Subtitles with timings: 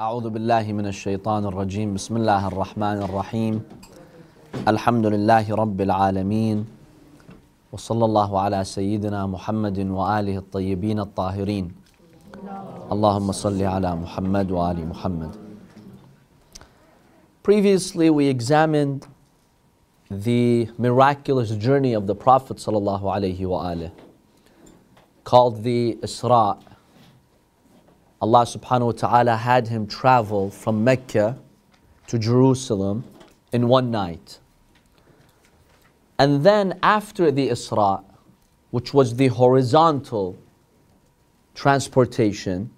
[0.00, 1.94] أعوذ بالله من الشيطان الرجيم.
[1.94, 3.54] بسم الله الرحمن الرحيم.
[4.68, 6.64] الحمد لله رب العالمين.
[7.72, 11.66] وصلى الله على سيدنا محمد وآله الطيبين الطاهرين.
[12.92, 15.36] اللهم صل على محمد وآل محمد.
[17.42, 19.06] Previously we examined
[20.08, 23.92] the miraculous journey of the Prophet sallallahu alaihi wasallam
[25.24, 26.56] called the Isra.
[28.22, 31.38] Allah subhanahu wa ta'ala had him travel from Mecca
[32.06, 33.04] to Jerusalem
[33.52, 34.38] in one night.
[36.18, 38.04] And then after the Isra,
[38.70, 40.38] which was the horizontal
[41.54, 42.70] transportation,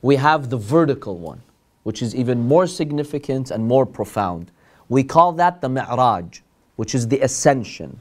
[0.00, 1.42] we have the vertical one,
[1.82, 4.50] which is even more significant and more profound.
[4.88, 6.40] We call that the Mi'raj,
[6.76, 8.00] which is the ascension.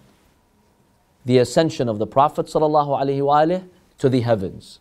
[1.25, 3.63] The ascension of the Prophet ﷺ
[3.99, 4.80] to the heavens.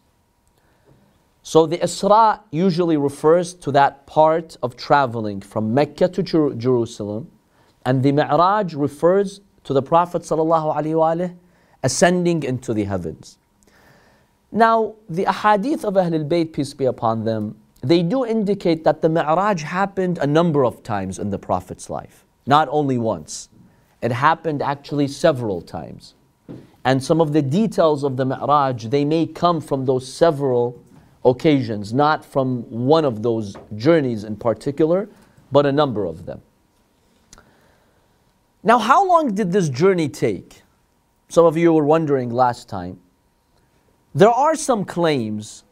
[1.43, 7.31] So the Isra usually refers to that part of traveling from Mecca to Jer- Jerusalem,
[7.85, 11.37] and the Mi'raj refers to the Prophet ﷺ
[11.83, 13.39] ascending into the heavens.
[14.53, 19.09] Now, the ahadith of Ahlul Bayt, peace be upon them, they do indicate that the
[19.09, 23.49] Mi'raj happened a number of times in the Prophet's life, not only once.
[24.03, 26.15] It happened actually several times.
[26.85, 30.79] And some of the details of the Mi'raj, they may come from those several
[31.25, 35.09] occasions, not from one of those journeys in particular,
[35.53, 36.41] but a number of them.
[38.63, 40.63] Now, how long did this journey take?
[41.29, 43.01] Some of you were wondering last time.
[44.15, 45.65] There are some claims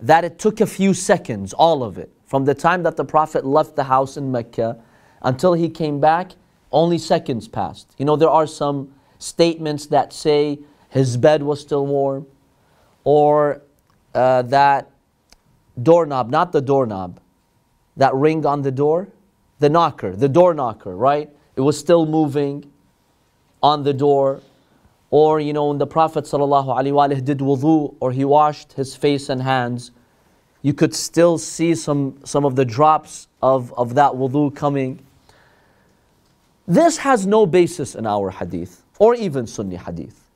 [0.00, 3.44] that it took a few seconds, all of it, from the time that the Prophet
[3.44, 4.82] left the house in Mecca
[5.22, 6.32] until he came back,
[6.72, 7.94] only seconds passed.
[7.98, 12.26] You know, there are some statements that say his bed was still warm,
[13.04, 13.62] or
[14.14, 14.90] uh, that
[15.82, 17.20] doorknob, not the doorknob,
[17.96, 19.08] that ring on the door,
[19.58, 21.30] the knocker, the door knocker, right?
[21.56, 22.70] It was still moving
[23.62, 24.40] on the door.
[25.10, 29.42] Or, you know, when the Prophet ﷺ did wudu or he washed his face and
[29.42, 29.90] hands,
[30.62, 35.00] you could still see some, some of the drops of, of that wudu coming.
[36.66, 40.28] This has no basis in our hadith or even Sunni hadith.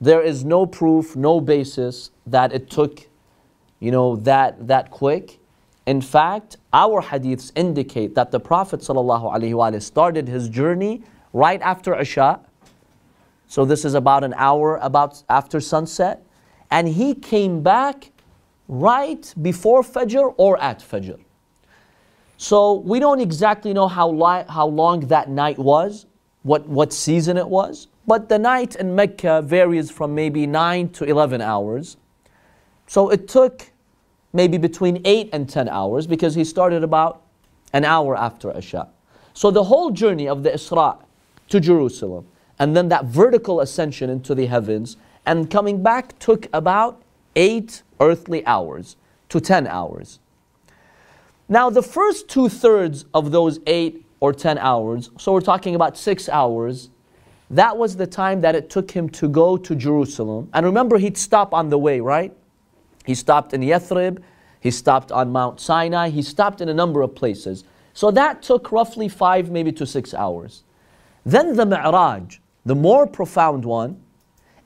[0.00, 3.06] There is no proof, no basis that it took,
[3.82, 5.40] you know, that, that quick.
[5.86, 12.38] In fact, our hadiths indicate that the Prophet ﷺ started his journey right after Isha.
[13.48, 16.24] So this is about an hour about after sunset.
[16.70, 18.12] And he came back
[18.68, 21.18] right before Fajr or at Fajr.
[22.36, 26.06] So we don't exactly know how, li- how long that night was,
[26.44, 27.88] what, what season it was.
[28.06, 31.96] But the night in Mecca varies from maybe 9 to 11 hours.
[32.86, 33.71] So it took
[34.32, 37.22] maybe between 8 and 10 hours because he started about
[37.72, 38.88] an hour after Isha.
[39.34, 40.98] So the whole journey of the Isra
[41.48, 42.26] to Jerusalem
[42.58, 47.02] and then that vertical ascension into the heavens and coming back took about
[47.36, 48.96] 8 earthly hours
[49.28, 50.18] to 10 hours.
[51.48, 55.96] Now, the first two thirds of those 8 or 10 hours, so we're talking about
[55.96, 56.90] 6 hours,
[57.50, 60.48] that was the time that it took him to go to Jerusalem.
[60.54, 62.34] And remember, he'd stop on the way, right?
[63.04, 64.22] He stopped in Yathrib,
[64.60, 67.64] he stopped on Mount Sinai, he stopped in a number of places.
[67.94, 70.62] So that took roughly five, maybe to six hours.
[71.24, 74.02] Then the Mi'raj, the more profound one,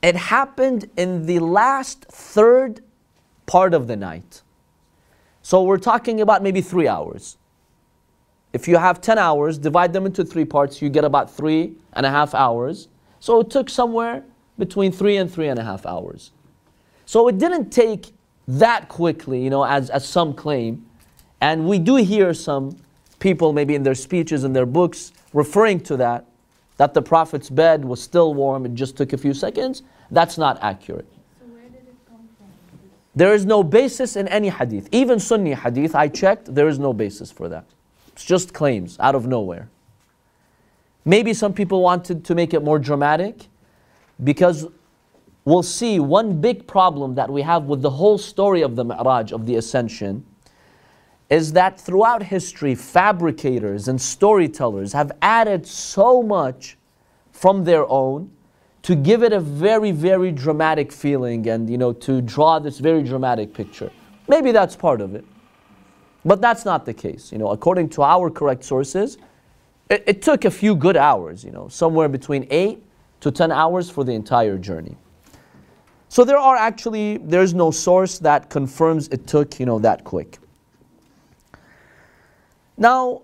[0.02, 2.80] it happened in the last third
[3.46, 4.42] part of the night.
[5.42, 7.38] So we're talking about maybe three hours.
[8.52, 12.06] If you have 10 hours, divide them into three parts, you get about three and
[12.06, 12.88] a half hours.
[13.20, 14.25] So it took somewhere
[14.58, 16.32] between three and three and a half hours.
[17.04, 18.12] So it didn't take
[18.48, 20.86] that quickly, you know, as, as some claim.
[21.40, 22.76] And we do hear some
[23.18, 26.26] people, maybe in their speeches and their books, referring to that,
[26.76, 29.82] that the Prophet's bed was still warm, it just took a few seconds.
[30.10, 31.06] That's not accurate.
[31.40, 32.46] So where did it come from?
[33.14, 34.88] There is no basis in any hadith.
[34.92, 37.64] Even Sunni hadith, I checked, there is no basis for that.
[38.08, 39.69] It's just claims out of nowhere.
[41.04, 43.46] Maybe some people wanted to make it more dramatic
[44.22, 44.66] because
[45.46, 49.32] we'll see one big problem that we have with the whole story of the Mi'raj,
[49.32, 50.26] of the ascension,
[51.31, 56.76] is that throughout history, fabricators and storytellers have added so much
[57.32, 58.31] from their own
[58.82, 63.02] to give it a very, very dramatic feeling and, you know, to draw this very
[63.02, 63.90] dramatic picture.
[64.28, 65.25] Maybe that's part of it.
[66.25, 67.31] But that's not the case.
[67.31, 69.19] You know, according to our correct sources,
[69.90, 72.82] it, it took a few good hours, you know, somewhere between 8
[73.20, 74.96] to 10 hours for the entire journey.
[76.16, 80.38] So there are actually, there's no source that confirms it took, you know, that quick.
[82.78, 83.20] Now,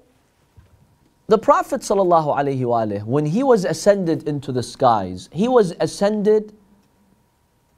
[1.26, 6.54] the Prophet ﷺ, when he was ascended into the skies, he was ascended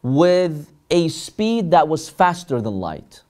[0.02, 3.22] with a speed that was faster than light.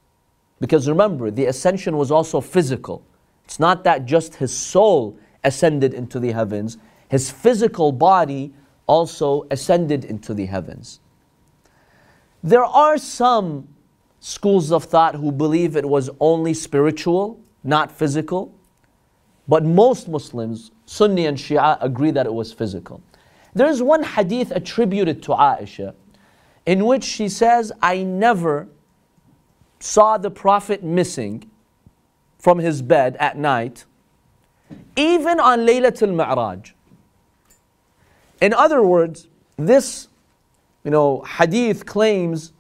[0.61, 3.05] Because remember, the ascension was also physical.
[3.45, 6.79] It's not that just his soul ascended into the heavens,
[7.11, 8.55] his physical body
[8.87, 11.01] also ascended into the heavens.
[12.45, 13.69] There are some
[14.21, 18.55] schools of thought who believe it was only spiritual, not physical.
[19.49, 23.03] But most Muslims, Sunni and Shia, agree that it was physical.
[23.55, 25.95] There is one hadith attributed to Aisha
[26.67, 28.69] in which she says, I never
[29.81, 31.51] saw the Prophet missing
[32.39, 33.87] from his bed at night,
[34.97, 36.73] even on Laylatul Mi'raj.
[38.43, 40.09] In other words, this
[40.85, 42.53] you know, hadith claims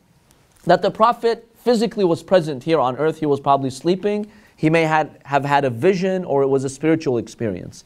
[0.64, 3.20] that the Prophet physically was present here on earth.
[3.20, 6.68] He was probably sleeping he may had, have had a vision or it was a
[6.68, 7.84] spiritual experience.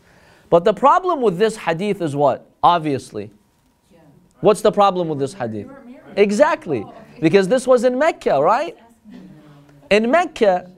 [0.51, 2.49] But the problem with this hadith is what?
[2.63, 3.31] Obviously.
[4.41, 5.69] What's the problem with this hadith?
[6.17, 6.87] Exactly.
[7.21, 8.77] Because this was in Mecca, right?
[9.91, 10.71] In Mecca,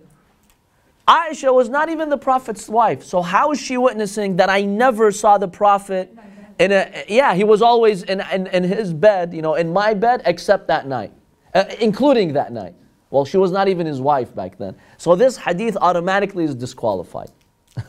[1.07, 3.03] Aisha was not even the Prophet's wife.
[3.03, 6.17] So how is she witnessing that I never saw the Prophet
[6.61, 9.95] in a, yeah, he was always in, in, in his bed, you know, in my
[9.95, 11.11] bed, except that night,
[11.55, 12.75] uh, including that night.
[13.09, 14.77] Well, she was not even his wife back then.
[14.99, 17.31] So this hadith automatically is disqualified.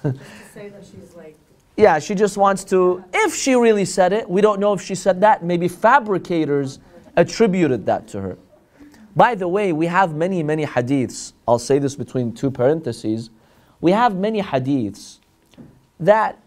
[0.02, 1.38] say that she's like.
[1.78, 4.94] Yeah, she just wants to, if she really said it, we don't know if she
[4.94, 5.44] said that.
[5.44, 6.80] Maybe fabricators
[7.16, 8.38] attributed that to her.
[9.16, 11.32] By the way, we have many, many hadiths.
[11.48, 13.30] I'll say this between two parentheses.
[13.80, 15.20] We have many hadiths
[16.00, 16.41] that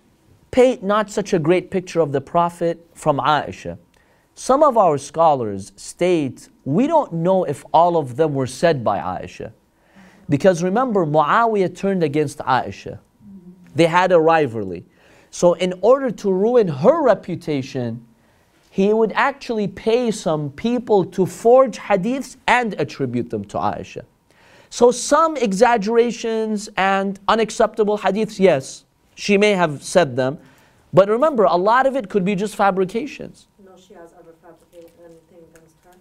[0.54, 3.76] paint not such a great picture of the Prophet from Aisha.
[4.36, 8.98] Some of our scholars state we don't know if all of them were said by
[8.98, 9.52] Aisha.
[10.28, 13.00] Because remember, Muawiyah turned against Aisha.
[13.74, 14.86] They had a rivalry.
[15.32, 18.06] So, in order to ruin her reputation,
[18.70, 24.04] he would actually pay some people to forge hadiths and attribute them to Aisha.
[24.70, 28.83] So, some exaggerations and unacceptable hadiths, yes,
[29.14, 30.38] she may have said them.
[30.92, 33.48] But remember, a lot of it could be just fabrications.
[33.64, 35.96] No, she has ever fabricated anything against her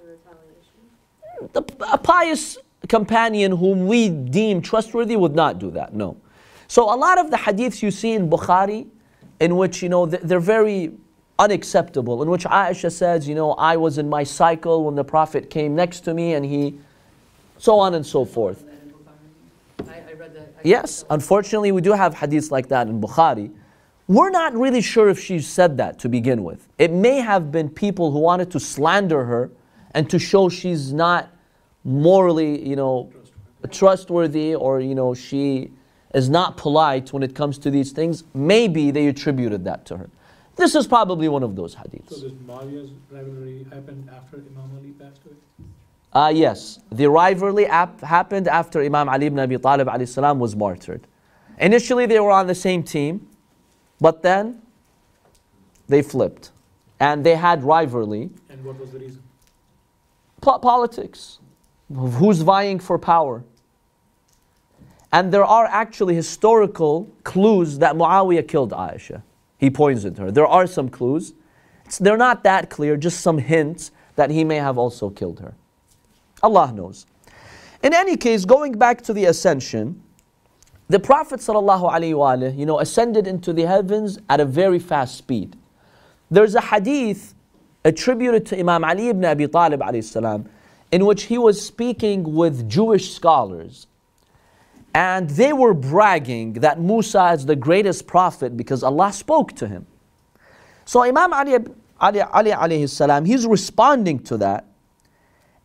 [0.00, 1.50] in retaliation.
[1.52, 2.58] The, a pious
[2.88, 5.94] companion whom we deem trustworthy would not do that.
[5.94, 6.16] No.
[6.68, 8.86] So a lot of the hadiths you see in Bukhari,
[9.40, 10.92] in which you know they're very
[11.38, 15.50] unacceptable, in which Aisha says, you know, I was in my cycle when the Prophet
[15.50, 16.78] came next to me, and he,
[17.58, 18.64] so on and so forth.
[20.64, 23.52] Yes, unfortunately, we do have hadiths like that in Bukhari.
[24.08, 26.68] We're not really sure if she said that to begin with.
[26.78, 29.50] It may have been people who wanted to slander her
[29.94, 31.30] and to show she's not
[31.84, 33.12] morally, you know,
[33.70, 35.70] trustworthy or, you know, she
[36.14, 40.10] is not polite when it comes to these things, maybe they attributed that to her.
[40.56, 42.10] This is probably one of those hadiths.
[42.10, 45.36] So this Muawiyah's rivalry happened after Imam Ali passed away?
[46.12, 51.06] Uh, yes, the rivalry ap- happened after Imam Ali ibn Abi Talib salam was martyred.
[51.58, 53.28] Initially, they were on the same team,
[54.00, 54.60] but then
[55.88, 56.50] they flipped.
[57.00, 58.30] And they had rivalry.
[58.50, 59.22] And what was the reason?
[60.40, 61.38] Po- politics
[61.92, 63.44] who's vying for power.
[65.12, 69.22] And there are actually historical clues that Muawiyah killed Aisha.
[69.58, 70.30] He poisoned her.
[70.30, 71.34] There are some clues.
[71.84, 75.54] It's, they're not that clear, just some hints that he may have also killed her.
[76.42, 77.06] Allah knows.
[77.82, 80.02] In any case, going back to the ascension,
[80.88, 85.56] the Prophet ﷺ, you know, ascended into the heavens at a very fast speed.
[86.30, 87.34] There's a hadith
[87.84, 90.48] attributed to Imam Ali ibn Abi Talib salam,
[90.90, 93.86] in which he was speaking with Jewish scholars.
[94.94, 99.86] And they were bragging that Musa is the greatest prophet because Allah spoke to him.
[100.84, 101.56] So Imam Ali,
[102.00, 104.66] Ali, Ali salam, he's responding to that.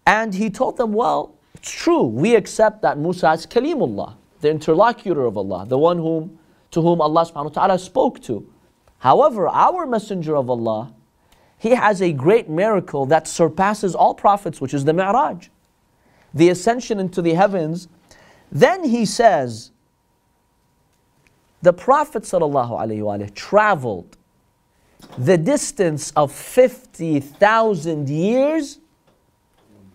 [0.08, 5.26] And he told them, well, it's true, we accept that Musa is Kalimullah, the interlocutor
[5.26, 6.40] of Allah, the one whom,
[6.72, 8.50] to whom Allah subhanahu wa ta'ala spoke to.
[9.00, 10.94] However, our messenger of Allah,
[11.58, 15.50] he has a great miracle that surpasses all prophets, which is the Mi'raj,
[16.34, 17.90] the ascension into the heavens.
[18.50, 19.72] Then he says,
[21.62, 24.16] the Prophet ﷺ traveled
[25.18, 28.80] the distance of 50,000 years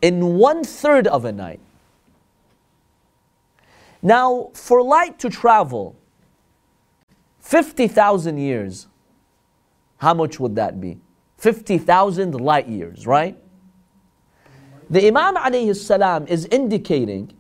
[0.03, 1.61] in one third of a night.
[4.03, 5.97] Now, for light to travel
[7.39, 8.89] 50,000 years,
[9.99, 10.99] how much would that be?
[11.39, 13.37] 50,000 light years, right?
[14.91, 17.33] The Imam alayhi is indicating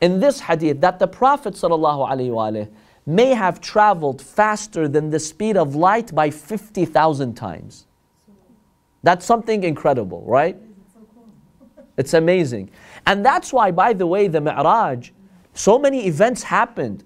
[0.00, 2.68] in this hadith that the Prophet ﷺ
[3.06, 7.86] may have traveled faster than the speed of light by 50,000 times.
[9.02, 10.56] That's something incredible, right?
[12.00, 12.70] It's amazing.
[13.04, 15.10] And that's why, by the way, the Mi'raj,
[15.52, 17.04] so many events happened,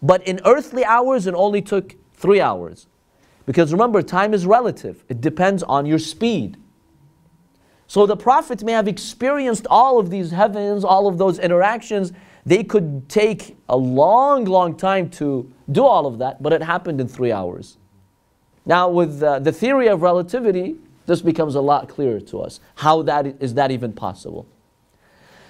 [0.00, 2.86] but in earthly hours it only took three hours.
[3.44, 6.58] Because remember, time is relative, it depends on your speed.
[7.88, 12.12] So the Prophet may have experienced all of these heavens, all of those interactions.
[12.44, 17.00] They could take a long, long time to do all of that, but it happened
[17.00, 17.78] in three hours.
[18.64, 20.76] Now, with uh, the theory of relativity,
[21.06, 22.60] this becomes a lot clearer to us.
[22.76, 24.46] How that is that even possible?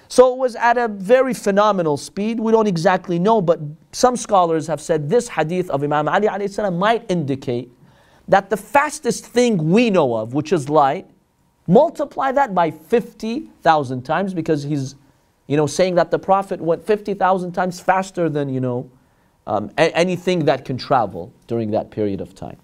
[0.09, 2.39] So it was at a very phenomenal speed.
[2.39, 3.59] We don't exactly know, but
[3.91, 6.29] some scholars have said this hadith of Imam Ali
[6.71, 7.71] might indicate
[8.29, 11.09] that the fastest thing we know of, which is light,
[11.67, 14.95] multiply that by 50,000 times because he's
[15.47, 18.89] you know, saying that the Prophet went 50,000 times faster than, you know,
[19.47, 22.57] um, anything that can travel during that period of time.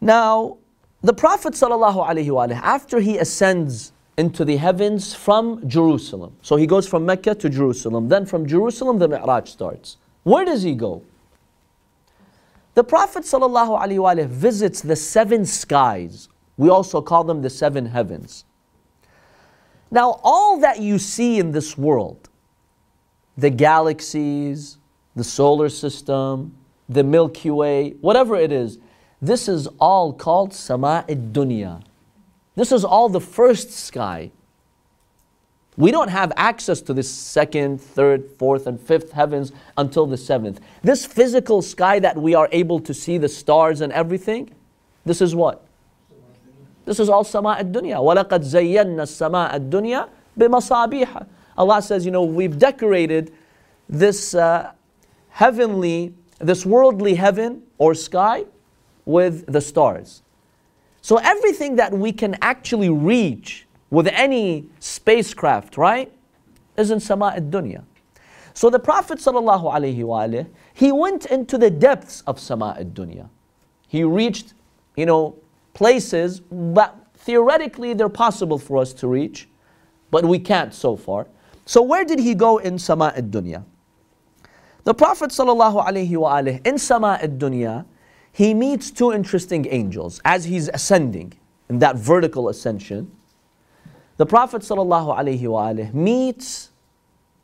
[0.00, 0.56] Now,
[1.02, 7.06] the Prophet ﷺ, after he ascends into the heavens from Jerusalem, so he goes from
[7.06, 9.96] Mecca to Jerusalem, then from Jerusalem the Mi'raj starts.
[10.22, 11.02] Where does he go?
[12.74, 16.28] The Prophet ﷺ visits the seven skies.
[16.56, 18.44] We also call them the seven heavens.
[19.90, 22.28] Now, all that you see in this world,
[23.36, 24.78] the galaxies,
[25.16, 26.54] the solar system,
[26.88, 28.78] the Milky Way, whatever it is,
[29.21, 31.81] this is all called Sama dunya.
[32.55, 34.31] This is all the first sky.
[35.77, 40.61] We don't have access to this second, third, fourth, and fifth heavens until the seventh.
[40.83, 44.51] This physical sky that we are able to see, the stars and everything,
[45.03, 45.65] this is what?
[46.85, 47.97] This is all sama ad-dunya.
[47.97, 51.27] وَلَقَدْ زَيَّنَّا السَّمَاءَ الدُّنْيَا بِمَصَابِيحَ
[51.57, 53.33] Allah says, you know, we've decorated
[53.89, 54.71] this uh,
[55.29, 58.45] heavenly, this worldly heaven or sky
[59.10, 60.22] with the stars.
[61.02, 66.12] So everything that we can actually reach with any spacecraft, right,
[66.76, 67.84] is in sama ad-dunya.
[68.54, 73.28] So the Prophet wasallam, he went into the depths of sama ad-dunya.
[73.88, 74.54] He reached,
[74.96, 75.36] you know,
[75.74, 79.48] places that theoretically they're possible for us to reach,
[80.10, 81.26] but we can't so far.
[81.66, 83.64] So where did he go in sama ad-dunya?
[84.84, 87.84] The Prophet wasallam in sama ad-dunya,
[88.32, 91.32] he meets two interesting angels as he's ascending
[91.68, 93.10] in that vertical ascension.
[94.16, 96.70] The Prophet ﷺ meets,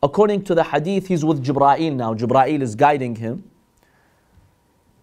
[0.03, 2.15] according to the hadith, he's with Jibra'il now.
[2.15, 3.51] Jibra'il is guiding him.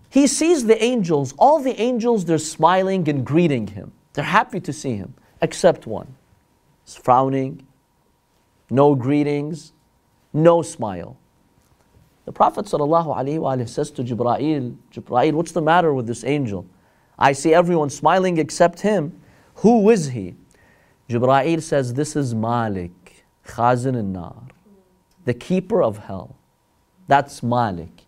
[0.09, 1.33] He sees the angels.
[1.39, 3.91] All the angels, they're smiling and greeting him.
[4.13, 6.15] They're happy to see him, except one.
[6.85, 7.65] He's frowning,
[8.69, 9.73] no greetings,
[10.31, 11.17] no smile.
[12.25, 16.65] The Prophet ﷺ says to Jibra'il, Jibra'il, what's the matter with this angel?
[17.19, 19.19] I see everyone smiling except him.
[19.55, 20.35] Who is he?
[21.09, 24.43] Jibra'il says, This is Malik, Khazin al-Nar,
[25.25, 26.35] the keeper of hell.
[27.07, 28.03] That's Malik.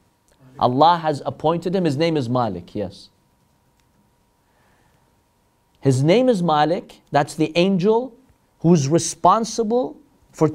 [0.57, 1.83] Allah has appointed him.
[1.83, 3.09] His name is Malik, yes.
[5.81, 7.01] His name is Malik.
[7.11, 8.15] That's the angel
[8.59, 9.97] who's responsible
[10.31, 10.49] for,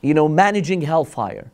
[0.00, 1.52] you know, managing hellfire.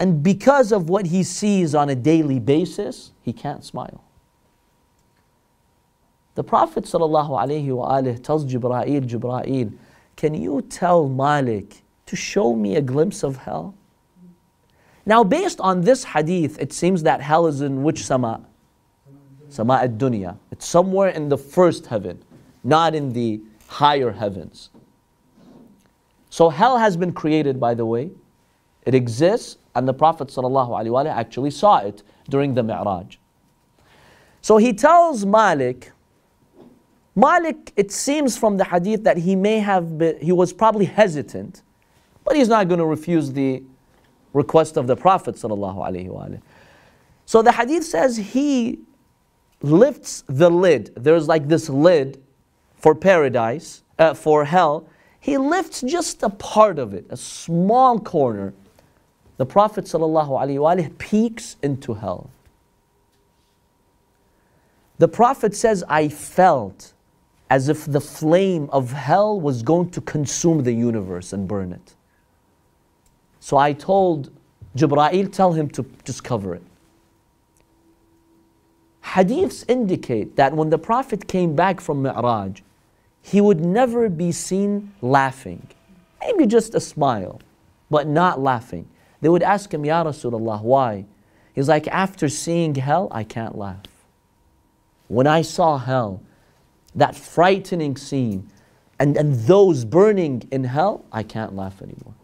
[0.00, 4.04] And because of what he sees on a daily basis, he can't smile.
[6.36, 9.72] The Prophet ﷺ tells Jibra'il, Jibra'il,
[10.16, 13.74] can you tell Malik to show me a glimpse of hell?
[15.04, 18.44] Now, based on this hadith, it seems that hell is in which sama?
[19.48, 20.36] Sama ad dunya.
[20.52, 22.22] It's somewhere in the first heaven,
[22.62, 24.70] not in the higher heavens.
[26.30, 28.10] So, hell has been created, by the way.
[28.84, 33.16] It exists, and the Prophet ﷺ actually saw it during the Mi'raj.
[34.42, 35.92] So, he tells Malik,
[37.14, 41.62] Malik, it seems from the hadith that he may have been, he was probably hesitant,
[42.24, 43.62] but he's not going to refuse the
[44.32, 46.40] request of the Prophet ﷺ.
[47.26, 48.78] So the hadith says he
[49.60, 50.92] lifts the lid.
[50.96, 52.22] There's like this lid
[52.76, 54.88] for paradise, uh, for hell.
[55.20, 58.54] He lifts just a part of it, a small corner.
[59.38, 62.28] The Prophet ﷺ peeks into hell.
[64.98, 66.92] The Prophet says, I felt
[67.48, 71.94] as if the flame of hell was going to consume the universe and burn it.
[73.40, 74.30] So I told
[74.76, 76.62] Jibra'il, tell him to just cover it.
[79.04, 82.60] Hadiths indicate that when the Prophet came back from Mi'raj,
[83.22, 85.66] he would never be seen laughing.
[86.20, 87.40] maybe just a smile,
[87.88, 88.86] but not laughing.
[89.20, 91.06] They would ask him, Ya Rasulullah, why?
[91.54, 93.86] He's like, after seeing hell, I can't laugh.
[95.08, 96.22] When I saw hell,
[96.94, 98.50] that frightening scene,
[98.98, 102.14] and, and those burning in hell, I can't laugh anymore.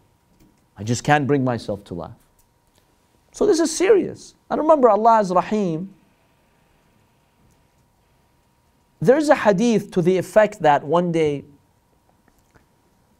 [0.77, 2.17] I just can't bring myself to laugh.
[3.31, 4.35] So this is serious.
[4.49, 5.93] And remember, Allah is Rahim.
[9.01, 11.43] There's a hadith to the effect that one day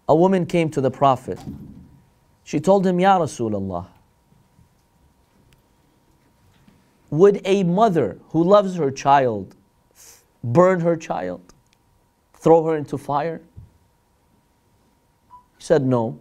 [0.08, 1.40] a woman came to the Prophet.
[2.46, 3.88] She told him, Ya Rasulullah,
[7.10, 9.56] would a mother who loves her child
[10.44, 11.42] burn her child,
[12.36, 13.42] throw her into fire?
[15.58, 16.20] He said, No.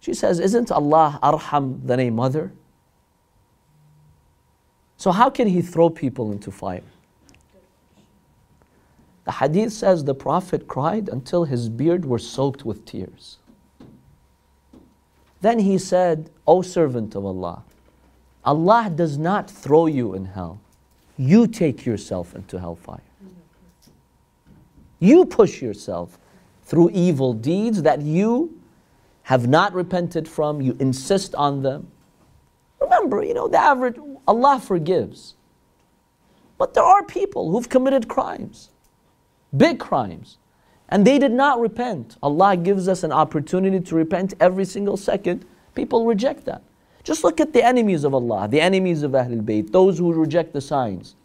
[0.00, 2.52] She says, Isn't Allah arham than a mother?
[4.96, 6.82] So, how can He throw people into fire?
[9.24, 13.38] The hadith says the Prophet cried until his beard were soaked with tears.
[15.42, 17.64] Then he said, O servant of Allah,
[18.44, 20.60] Allah does not throw you in hell.
[21.18, 23.02] You take yourself into hellfire.
[25.00, 26.16] You push yourself
[26.62, 28.56] through evil deeds that you
[29.22, 31.90] have not repented from, you insist on them.
[32.80, 33.96] Remember, you know, the average,
[34.26, 35.34] Allah forgives.
[36.56, 38.70] But there are people who've committed crimes,
[39.56, 40.38] big crimes,
[40.92, 42.18] and they did not repent.
[42.22, 45.46] Allah gives us an opportunity to repent every single second.
[45.74, 46.62] People reject that.
[47.02, 50.52] Just look at the enemies of Allah, the enemies of Ahlul Bayt, those who reject
[50.52, 51.16] the signs.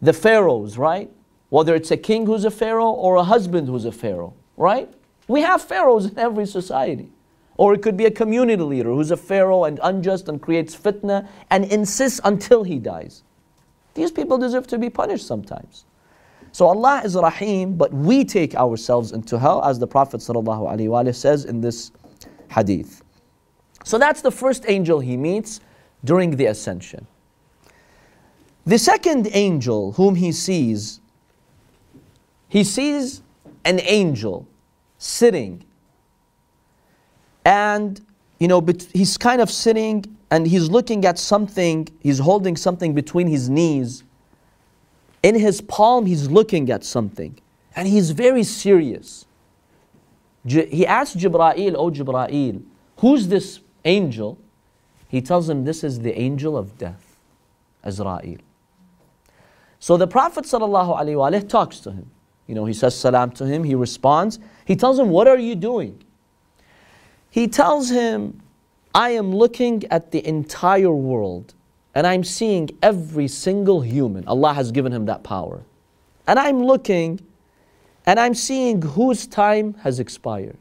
[0.00, 1.10] The pharaohs, right?
[1.48, 4.88] Whether it's a king who's a pharaoh or a husband who's a pharaoh, right?
[5.26, 7.10] We have pharaohs in every society.
[7.56, 11.26] Or it could be a community leader who's a pharaoh and unjust and creates fitna
[11.50, 13.24] and insists until he dies.
[13.94, 15.84] These people deserve to be punished sometimes.
[16.52, 21.60] So Allah is Rahim, but we take ourselves into hell, as the Prophet says in
[21.62, 21.90] this
[22.50, 23.02] hadith.
[23.84, 25.60] So that's the first angel he meets
[26.04, 27.06] during the ascension.
[28.66, 31.00] The second angel whom he sees,
[32.48, 33.22] he sees
[33.64, 34.46] an angel
[34.98, 35.64] sitting.
[37.44, 38.00] And,
[38.38, 43.26] you know, he's kind of sitting and he's looking at something, he's holding something between
[43.26, 44.04] his knees.
[45.22, 47.38] In his palm, he's looking at something.
[47.74, 49.26] And he's very serious.
[50.44, 52.62] He asks Jibra'il, Oh Jibra'il,
[52.98, 54.38] who's this angel?
[55.08, 57.16] He tells him, This is the angel of death,
[57.84, 58.40] Azra'il.
[59.78, 62.10] So the Prophet ﷺ talks to him.
[62.46, 64.38] You know, he says salam to him, he responds.
[64.64, 66.02] He tells him, What are you doing?
[67.30, 68.40] He tells him,
[68.94, 71.54] I am looking at the entire world
[71.94, 74.26] and I'm seeing every single human.
[74.26, 75.62] Allah has given him that power.
[76.26, 77.20] And I'm looking
[78.06, 80.58] and I'm seeing whose time has expired.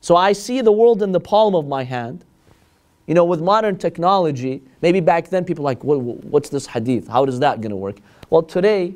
[0.00, 2.24] So I see the world in the palm of my hand.
[3.06, 7.06] You know, with modern technology, maybe back then people like, what's this hadith?
[7.06, 7.98] How is that going to work?
[8.30, 8.94] Well, today,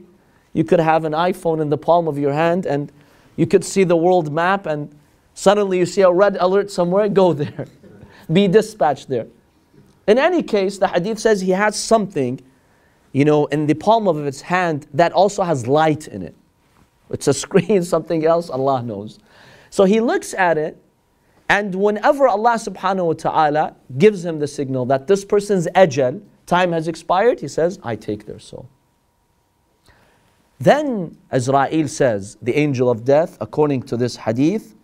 [0.53, 2.91] you could have an iPhone in the palm of your hand and
[3.37, 4.93] you could see the world map and
[5.35, 7.67] suddenly you see a red alert somewhere, go there.
[8.33, 9.27] Be dispatched there.
[10.11, 12.41] In any case, the hadith says he has something,
[13.13, 16.35] you know, in the palm of his hand that also has light in it.
[17.11, 19.21] It's a screen, something else, Allah knows.
[19.71, 20.83] So he looks at it,
[21.49, 26.73] and whenever Allah subhanahu wa ta'ala gives him the signal that this person's ajal, time
[26.73, 28.69] has expired, he says, I take their soul.
[30.59, 34.75] Then Azrael says, the angel of death, according to this hadith,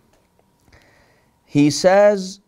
[1.43, 2.39] he says,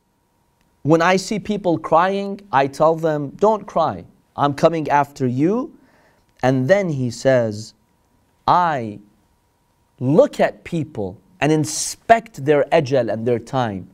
[0.83, 5.77] When I see people crying, I tell them, Don't cry, I'm coming after you.
[6.41, 7.73] And then he says,
[8.47, 8.99] I
[9.99, 13.89] look at people and inspect their ajal and their time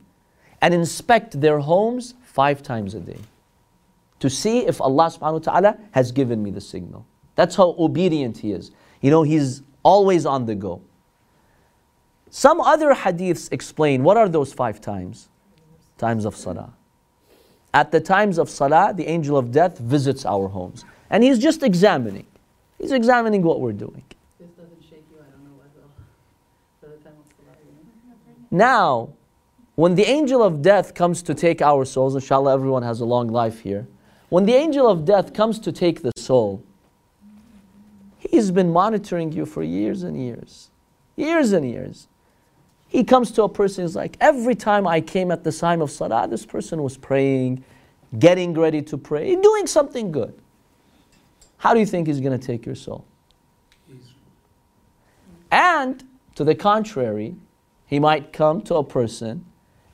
[0.62, 3.18] and inspect their homes five times a day
[4.20, 7.06] to see if Allah subhanahu wa ta'ala has given me the signal.
[7.34, 8.70] That's how obedient he is.
[9.00, 10.82] You know, he's always on the go.
[12.30, 15.28] Some other hadiths explain what are those five times?
[15.98, 16.72] Times of salah.
[17.72, 20.84] At the times of salah, the angel of death visits our homes.
[21.10, 22.26] And he's just examining.
[22.78, 24.02] He's examining what we're doing.
[24.38, 25.90] This doesn't shake you, I don't know what will.
[26.80, 27.56] For the time of salah,
[28.50, 29.10] Now,
[29.74, 33.28] when the angel of death comes to take our souls, inshallah, everyone has a long
[33.28, 33.86] life here.
[34.28, 36.62] When the angel of death comes to take the soul,
[38.30, 40.70] He's been monitoring you for years and years.
[41.16, 42.08] Years and years.
[42.88, 45.90] He comes to a person, he's like, every time I came at the time of
[45.90, 47.64] Salah, this person was praying,
[48.18, 50.38] getting ready to pray, doing something good.
[51.58, 53.04] How do you think he's going to take your soul?
[55.50, 57.34] And to the contrary,
[57.86, 59.44] he might come to a person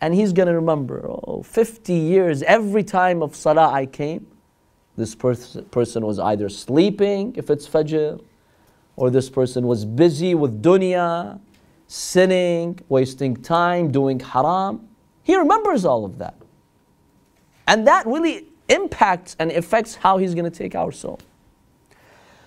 [0.00, 4.26] and he's going to remember, oh, 50 years, every time of salah I came,
[4.96, 8.20] this pers- person was either sleeping, if it's fajr,
[8.96, 11.38] or this person was busy with dunya,
[11.92, 14.88] sinning, wasting time, doing haram.
[15.22, 16.34] He remembers all of that.
[17.66, 21.20] And that really impacts and affects how he's going to take our soul.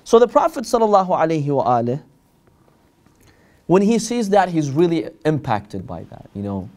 [0.04, 0.66] So the Prophet
[3.68, 6.28] when he sees that, he's really impacted by that.
[6.34, 6.70] You know,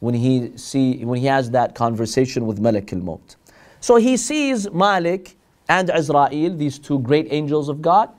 [0.00, 3.36] when he see when he has that conversation with Malik al-Maut.
[3.78, 5.36] So he sees Malik
[5.68, 8.10] and Azrael, these two great angels of God.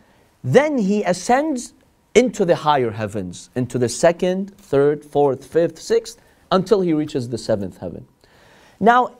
[0.41, 1.73] Then he ascends
[2.15, 6.19] into the higher heavens, into the second, third, fourth, fifth, sixth,
[6.51, 8.07] until he reaches the seventh heaven.
[8.79, 9.17] Now,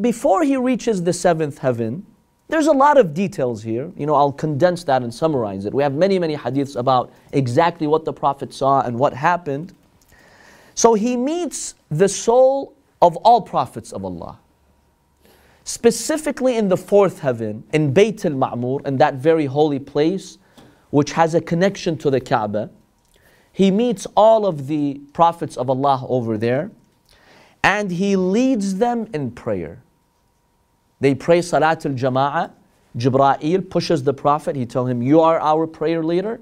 [0.00, 2.06] before he reaches the seventh heaven,
[2.48, 3.92] there's a lot of details here.
[3.96, 5.74] You know, I'll condense that and summarize it.
[5.74, 9.74] We have many, many hadiths about exactly what the Prophet saw and what happened.
[10.74, 14.38] So he meets the soul of all prophets of Allah.
[15.64, 20.38] Specifically in the fourth heaven, in Bayt al Ma'mur, in that very holy place,
[20.90, 22.70] which has a connection to the Kaaba,
[23.52, 26.70] he meets all of the prophets of Allah over there
[27.62, 29.82] and he leads them in prayer.
[31.00, 32.52] They pray Salat al Jama'ah.
[32.96, 34.56] Jibra'il pushes the Prophet.
[34.56, 36.40] He tells him, You are our prayer leader.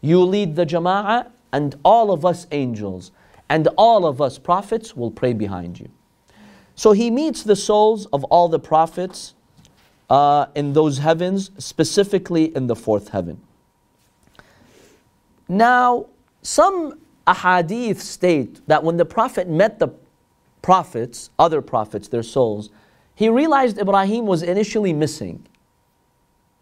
[0.00, 3.12] You lead the Jama'ah, and all of us angels
[3.50, 5.88] and all of us prophets will pray behind you.
[6.76, 9.34] So he meets the souls of all the prophets
[10.08, 13.40] uh, in those heavens, specifically in the fourth heaven.
[15.50, 16.06] Now,
[16.42, 19.88] some ahadith state that when the Prophet met the
[20.62, 22.70] prophets, other prophets, their souls,
[23.16, 25.44] he realized Ibrahim was initially missing.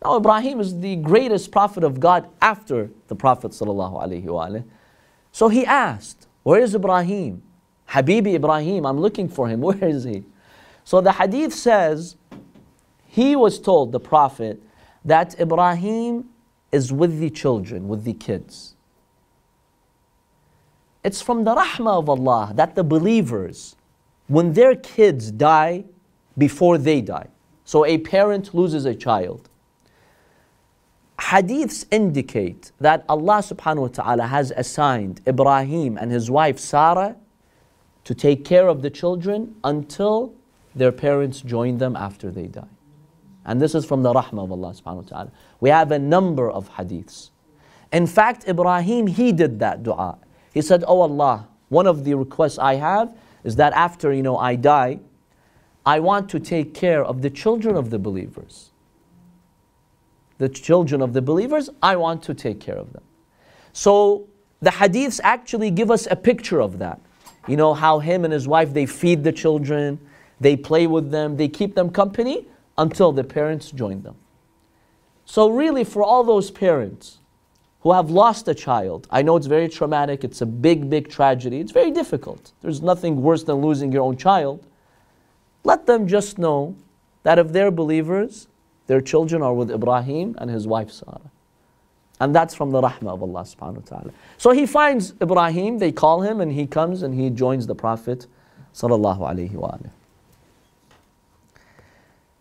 [0.03, 3.53] Now, Ibrahim is the greatest prophet of God after the Prophet.
[3.53, 7.43] So he asked, Where is Ibrahim?
[7.91, 9.61] Habibi Ibrahim, I'm looking for him.
[9.69, 10.25] Where is he?
[10.85, 12.17] So the hadith says,
[13.05, 14.63] he was told, the Prophet,
[15.05, 16.31] that Ibrahim
[16.73, 18.77] is with the children, with the kids.
[21.09, 23.77] It's from the rahmah of Allah that the believers,
[24.27, 25.85] when their kids die,
[26.37, 27.29] before they die.
[27.65, 29.49] So a parent loses a child.
[31.19, 37.17] Hadiths indicate that Allah subhanahu wa ta'ala has assigned Ibrahim and his wife Sarah
[38.05, 40.35] to take care of the children until
[40.75, 42.75] their parents join them after they die.
[43.47, 45.33] And this is from the rahmah of Allah subhanahu wa ta'ala.
[45.61, 47.31] We have a number of hadiths.
[47.95, 50.19] In fact, Ibrahim, he did that dua.
[50.59, 54.37] He said, Oh Allah, one of the requests I have is that after, you know,
[54.37, 54.99] I die,
[55.87, 58.73] I want to take care of the children of the believers.
[60.39, 63.05] The children of the believers, I want to take care of them.
[63.73, 64.27] So
[64.59, 67.01] the hadiths actually give us a picture of that.
[67.47, 70.01] You know how him and his wife they feed the children,
[70.41, 74.17] they play with them, they keep them company until the parents join them.
[75.25, 77.19] So really for all those parents
[77.81, 81.61] who have lost a child, I know it's very traumatic, it's a big big tragedy.
[81.61, 82.53] It's very difficult.
[82.61, 84.67] There's nothing worse than losing your own child.
[85.65, 86.77] Let them just know
[87.23, 88.49] that if they're believers,
[88.87, 91.31] their children are with Ibrahim and his wife Sarah.
[92.21, 94.11] And that's from the rahmah of Allah subhanahu wa ta'ala.
[94.39, 98.27] So he finds Ibrahim, they call him, and he comes and he joins the Prophet
[98.75, 99.77] sallallahu alayhi wa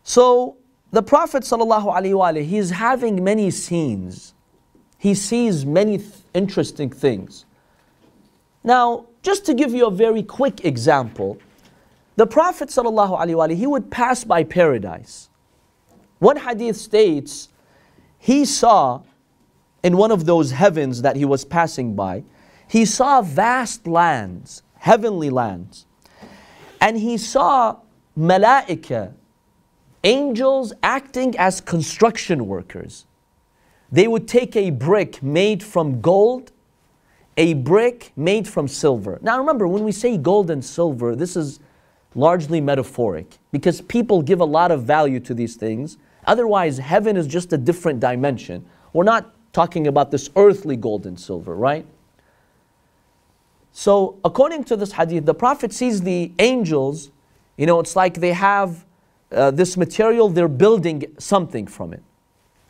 [0.03, 0.57] So
[0.91, 4.33] the Prophet sallallahu alayhi wa he's having many scenes.
[4.97, 7.45] He sees many th- interesting things.
[8.63, 11.37] Now, just to give you a very quick example,
[12.15, 15.29] the Prophet ﷺ, he would pass by paradise.
[16.19, 17.49] One hadith states
[18.17, 19.01] he saw
[19.83, 22.23] in one of those heavens that he was passing by,
[22.67, 25.85] he saw vast lands, heavenly lands.
[26.81, 27.77] And he saw
[28.17, 29.13] malaika,
[30.03, 33.06] angels acting as construction workers.
[33.91, 36.51] They would take a brick made from gold,
[37.37, 39.19] a brick made from silver.
[39.21, 41.59] Now remember, when we say gold and silver, this is
[42.15, 45.97] largely metaphoric because people give a lot of value to these things.
[46.25, 48.65] Otherwise, heaven is just a different dimension.
[48.91, 51.85] We're not talking about this earthly gold and silver, right?
[53.71, 57.11] So, according to this hadith, the Prophet sees the angels,
[57.57, 58.85] you know, it's like they have
[59.31, 62.01] uh, this material, they're building something from it.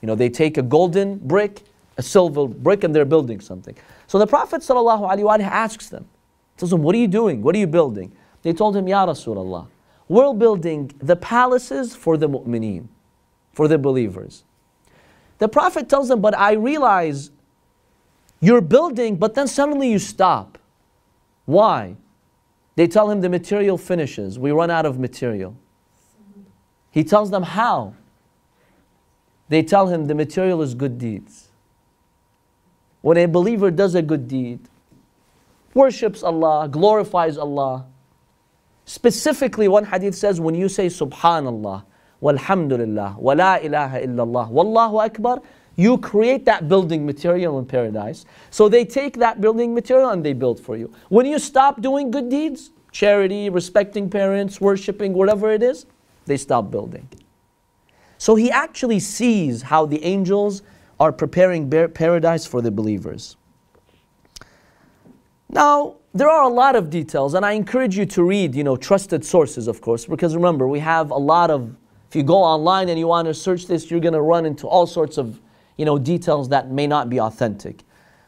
[0.01, 1.63] You know, they take a golden brick,
[1.97, 3.75] a silver brick, and they're building something.
[4.07, 6.07] So the Prophet ﷺ asks them,
[6.57, 7.41] tells them, What are you doing?
[7.41, 8.11] What are you building?
[8.43, 9.67] They told him, Ya Rasulullah,
[10.07, 12.87] we're building the palaces for the mu'mineen,
[13.53, 14.43] for the believers.
[15.39, 17.31] The Prophet tells them, But I realize
[18.39, 20.57] you're building, but then suddenly you stop.
[21.45, 21.95] Why?
[22.75, 24.37] They tell him the material finishes.
[24.37, 25.57] We run out of material.
[26.91, 27.95] He tells them how.
[29.49, 31.49] They tell him the material is good deeds.
[33.01, 34.59] When a believer does a good deed,
[35.73, 37.85] worships Allah, glorifies Allah,
[38.85, 41.83] specifically one hadith says when you say Subhanallah,
[42.21, 45.41] Walhamdulillah, Wa la ilaha illallah, Wallahu Akbar,
[45.75, 48.25] you create that building material in paradise.
[48.49, 50.91] So they take that building material and they build for you.
[51.09, 55.85] When you stop doing good deeds, charity, respecting parents, worshiping, whatever it is,
[56.25, 57.07] they stop building.
[58.17, 60.63] So he actually sees how the angels
[60.99, 63.37] are preparing paradise for the believers.
[65.49, 68.75] Now, there are a lot of details, and I encourage you to read, you know,
[68.75, 71.75] trusted sources, of course, because remember, we have a lot of,
[72.09, 74.67] if you go online and you want to search this, you're going to run into
[74.67, 75.39] all sorts of
[75.77, 77.83] you know, details that may not be authentic.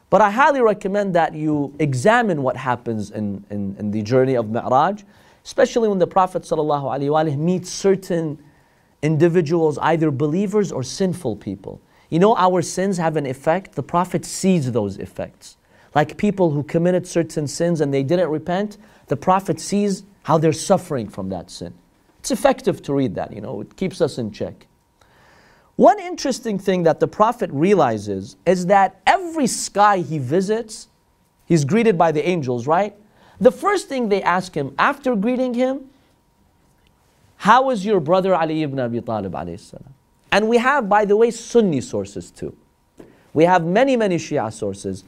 [0.08, 4.48] But I highly recommend that you examine what happens in, in, in the journey of
[4.48, 5.02] Mi'raj,
[5.44, 8.42] especially when the Prophet ﷺ meets certain
[9.02, 11.80] individuals, either believers or sinful people.
[12.08, 13.72] You know, our sins have an effect.
[13.72, 15.56] The Prophet sees those effects.
[15.94, 20.52] Like people who committed certain sins and they didn't repent, the Prophet sees how they're
[20.52, 21.74] suffering from that sin.
[22.18, 24.66] It's effective to read that, you know, it keeps us in check.
[25.76, 30.88] One interesting thing that the Prophet realizes is that every sky he visits,
[31.46, 32.94] he's greeted by the angels, right?
[33.40, 35.88] The first thing they ask him after greeting him,
[37.40, 39.34] how is your brother Ali ibn Abi Talib
[40.30, 42.54] And we have, by the way, Sunni sources too.
[43.32, 45.04] We have many, many Shia sources.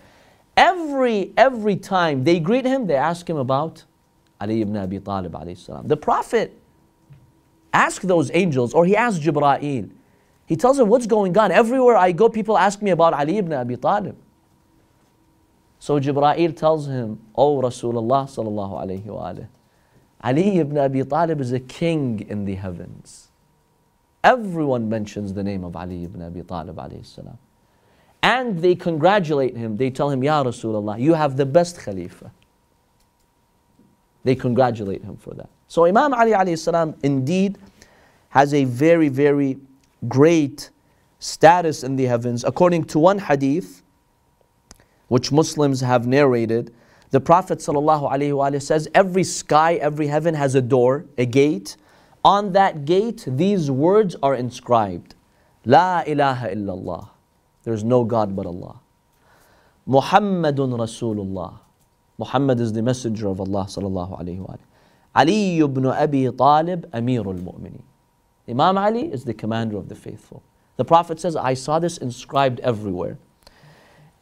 [0.57, 3.85] Every, every time they greet him, they ask him about
[4.40, 5.37] Ali ibn Abi Talib
[5.85, 6.59] The Prophet
[7.71, 9.90] asked those angels, or he asked Jibra'il,
[10.47, 11.53] he tells him, What's going on?
[11.53, 14.16] Everywhere I go, people ask me about Ali ibn Abi Talib.
[15.79, 19.35] So Jibra'il tells him, Oh Rasulullah sallallahu alayhi wa
[20.22, 23.28] Ali ibn Abi Talib is a king in the heavens.
[24.22, 26.80] Everyone mentions the name of Ali ibn Abi Talib.
[28.22, 29.76] And they congratulate him.
[29.76, 32.30] They tell him, Ya Rasulullah, you have the best Khalifa.
[34.22, 35.50] They congratulate him for that.
[35.66, 37.58] So Imam Ali alayhi indeed
[38.28, 39.58] has a very, very
[40.08, 40.70] great
[41.18, 42.44] status in the heavens.
[42.44, 43.82] According to one hadith,
[45.08, 46.72] which Muslims have narrated,
[47.12, 51.77] the Prophet ﷺ says, Every sky, every heaven has a door, a gate.
[52.25, 55.14] On that gate, these words are inscribed
[55.64, 57.11] La ilaha illallah.
[57.64, 58.81] There's no God but Allah.
[59.87, 61.59] Muhammadun Rasulullah.
[62.18, 63.68] Muhammad is the messenger of Allah
[65.14, 67.83] Ali ibn Abi Talib, Amirul Mu'mineen.
[68.48, 70.42] Imam Ali is the commander of the faithful.
[70.77, 73.18] The Prophet says, I saw this inscribed everywhere.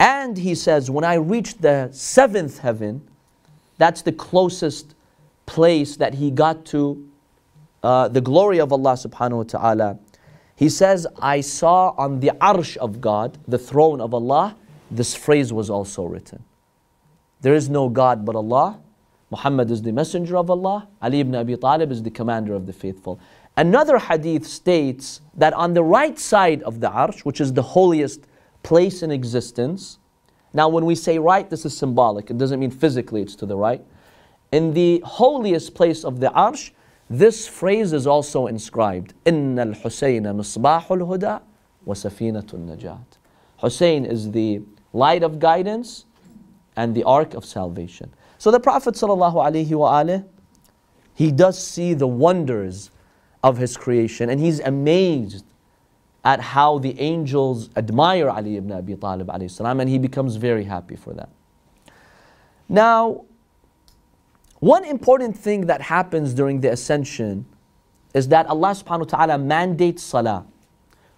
[0.01, 3.07] And he says, when I reached the seventh heaven,
[3.77, 4.95] that's the closest
[5.45, 7.07] place that he got to
[7.83, 9.99] uh, the glory of Allah subhanahu wa ta'ala.
[10.57, 14.57] He says, I saw on the arsh of God, the throne of Allah,
[14.91, 16.45] this phrase was also written.
[17.41, 18.79] There is no God but Allah.
[19.31, 20.89] Muhammad is the messenger of Allah.
[21.01, 23.21] Ali ibn Abi Talib is the commander of the faithful.
[23.57, 28.27] Another hadith states that on the right side of the arsh, which is the holiest
[28.64, 30.00] place in existence,
[30.54, 33.58] now when we say right, this is symbolic, it doesn't mean physically it's to the
[33.58, 33.84] right.
[34.52, 36.72] In the holiest place of the arsh,
[37.10, 41.40] this phrase is also inscribed إن الحسين مصباح الهدى
[41.86, 43.06] وسفينة النجاة.
[43.58, 44.62] Hussein is the
[44.94, 46.06] light of guidance
[46.76, 48.14] and the ark of salvation.
[48.38, 50.26] So the Prophet ﷺ,
[51.14, 52.92] he does see the wonders
[53.44, 54.30] of his creation.
[54.30, 55.46] And he's amazed
[56.25, 60.97] at how the angels admire Ali ibn Abi Talib alayhi and he becomes very happy
[60.97, 61.31] for that.
[62.69, 63.25] Now,
[64.61, 67.47] one important thing that happens during the ascension
[68.13, 70.45] is that Allah subhanahu wa ta'ala mandates salah.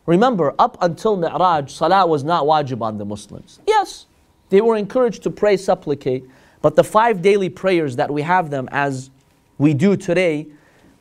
[0.07, 3.61] Remember, up until Mi'raj, salah was not wajib on the Muslims.
[3.67, 4.07] Yes,
[4.51, 6.25] they were encouraged to pray, supplicate,
[6.61, 9.11] but the five daily prayers that we have them as
[9.59, 10.47] we do today,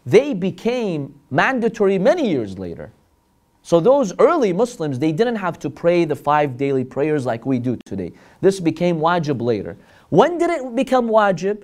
[0.05, 2.91] they became mandatory many years later.
[3.63, 7.59] So those early Muslims, they didn't have to pray the five daily prayers like we
[7.59, 8.11] do today.
[8.41, 9.77] This became wajib later.
[10.09, 11.63] When did it become wajib?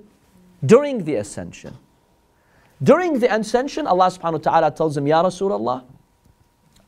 [0.64, 1.76] During the ascension.
[2.82, 5.84] During the ascension, Allah subhanahu wa ta'ala tells him, Ya Rasulullah,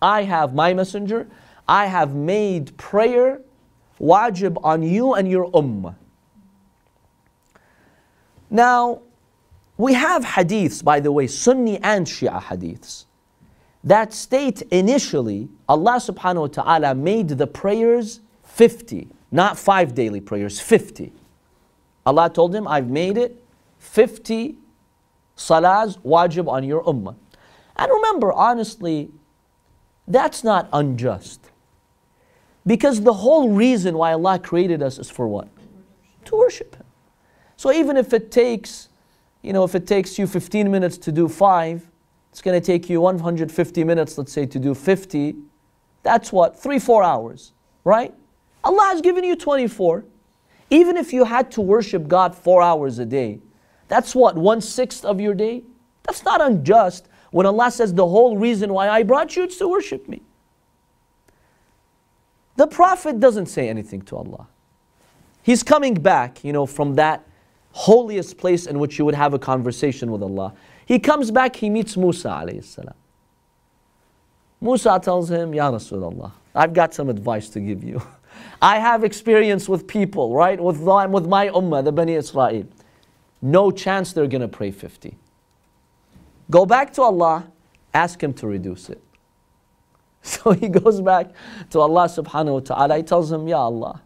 [0.01, 1.29] I have my messenger,
[1.69, 3.41] I have made prayer
[4.01, 5.97] wajib on you and your ummah.
[8.49, 9.03] Now,
[9.77, 13.07] we have hadiths, by the way, Sunni and Shia hadiths,
[13.85, 20.61] that state initially Allah subhanahu wa ta'ala made the prayers 50, not five daily prayers,
[20.61, 21.13] 50.
[22.05, 23.43] Allah told him, I've made it
[23.79, 24.57] 50
[25.37, 27.15] salahs wajib on your ummah.
[27.77, 29.11] And remember, honestly,
[30.07, 31.51] that's not unjust.
[32.67, 35.49] Because the whole reason why Allah created us is for what?
[36.27, 36.85] To worship Him.
[37.57, 38.89] So even if it takes,
[39.43, 41.90] you know, if it takes you 15 minutes to do five,
[42.31, 45.37] it's going to take you 150 minutes, let's say, to do 50.
[46.03, 46.59] That's what?
[46.59, 47.53] Three, four hours,
[47.85, 48.15] right?
[48.63, 50.05] Allah has given you 24.
[50.71, 53.41] Even if you had to worship God four hours a day,
[53.89, 54.37] that's what?
[54.37, 55.65] One sixth of your day?
[56.05, 59.69] That's not unjust when Allah says the whole reason why I brought you is to
[59.69, 60.23] worship me.
[62.57, 64.47] The Prophet doesn't say anything to Allah.
[65.43, 67.27] He's coming back, you know, from that
[67.73, 70.53] holiest place in which you would have a conversation with Allah.
[70.91, 72.93] He comes back, he meets Musa alayhi.
[74.61, 78.03] Musa tells him, Ya Rasulullah, I've got some advice to give you.
[78.61, 80.59] I have experience with people, right?
[80.59, 82.65] With, with my ummah, the Bani Israel.
[83.41, 85.17] No chance they're going to pray 50.
[86.51, 87.47] Go back to Allah,
[87.95, 89.01] ask Him to reduce it.
[90.23, 91.29] So he goes back
[91.71, 92.97] to Allah subhanahu wa ta'ala.
[92.97, 94.03] He tells him, Ya Allah,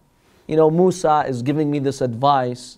[0.47, 2.77] you know, Musa is giving me this advice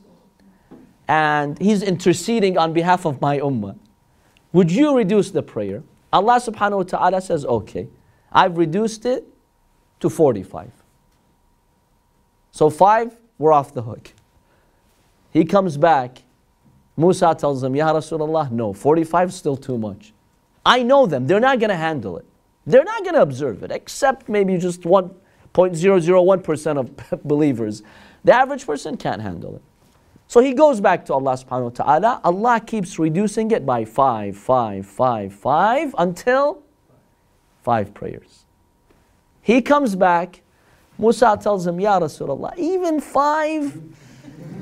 [1.08, 3.76] and he's interceding on behalf of my ummah.
[4.56, 5.82] Would you reduce the prayer?
[6.10, 7.88] Allah subhanahu wa ta'ala says, okay,
[8.32, 9.28] I've reduced it
[10.00, 10.70] to 45.
[12.52, 14.14] So five, we're off the hook.
[15.30, 16.22] He comes back.
[16.96, 20.14] Musa tells him, Ya Rasulullah, no, 45 is still too much.
[20.64, 22.24] I know them, they're not going to handle it.
[22.64, 27.82] They're not going to observe it, except maybe just 1.001% of believers.
[28.24, 29.62] The average person can't handle it.
[30.28, 32.20] So he goes back to Allah subhanahu wa ta'ala.
[32.24, 36.62] Allah keeps reducing it by five, five, five, five until
[37.62, 38.44] five prayers.
[39.40, 40.42] He comes back.
[40.98, 43.80] Musa tells him, Ya Rasulullah, even five,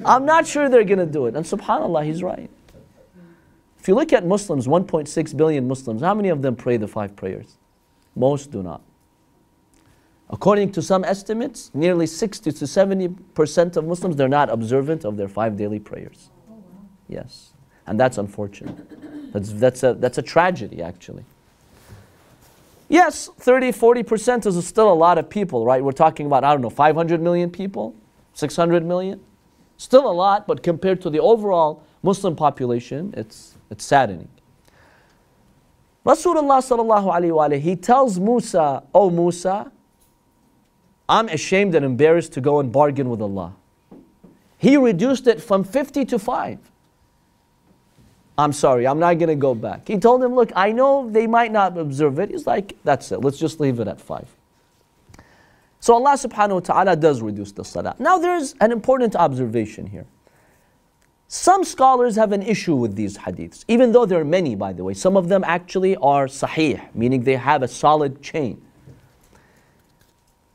[0.04, 1.36] I'm not sure they're going to do it.
[1.36, 2.50] And subhanAllah, he's right.
[3.78, 7.14] If you look at Muslims, 1.6 billion Muslims, how many of them pray the five
[7.14, 7.56] prayers?
[8.16, 8.82] Most do not.
[10.34, 15.28] According to some estimates, nearly 60 to 70% of Muslims, they're not observant of their
[15.28, 16.28] five daily prayers.
[16.50, 16.56] Oh,
[17.08, 17.52] yes.
[17.86, 19.32] And that's unfortunate.
[19.32, 21.24] That's, that's, a, that's a tragedy, actually.
[22.88, 25.84] Yes, 30, 40% is still a lot of people, right?
[25.84, 27.94] We're talking about, I don't know, 500 million people,
[28.32, 29.20] 600 million.
[29.76, 34.28] Still a lot, but compared to the overall Muslim population, it's, it's saddening.
[36.04, 39.70] Rasulullah sallallahu alayhi wa he tells Musa, Oh Musa,
[41.08, 43.54] I'm ashamed and embarrassed to go and bargain with Allah.
[44.56, 46.58] He reduced it from 50 to 5.
[48.36, 49.86] I'm sorry, I'm not going to go back.
[49.86, 52.30] He told him, Look, I know they might not observe it.
[52.30, 54.26] He's like, That's it, let's just leave it at 5.
[55.78, 57.94] So Allah subhanahu wa ta'ala does reduce the salah.
[57.98, 60.06] Now there's an important observation here.
[61.28, 64.82] Some scholars have an issue with these hadiths, even though there are many, by the
[64.82, 64.94] way.
[64.94, 68.62] Some of them actually are sahih, meaning they have a solid chain.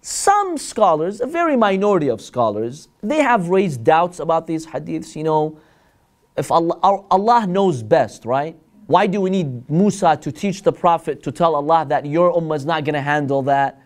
[0.01, 5.15] Some scholars, a very minority of scholars, they have raised doubts about these hadiths.
[5.15, 5.59] You know,
[6.37, 6.79] if Allah,
[7.11, 8.57] Allah knows best, right?
[8.87, 12.55] Why do we need Musa to teach the Prophet to tell Allah that your ummah
[12.55, 13.81] is not going to handle that?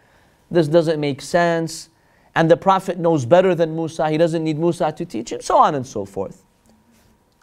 [0.49, 1.89] This doesn't make sense.
[2.36, 4.10] And the Prophet knows better than Musa.
[4.10, 6.45] He doesn't need Musa to teach him, so on and so forth.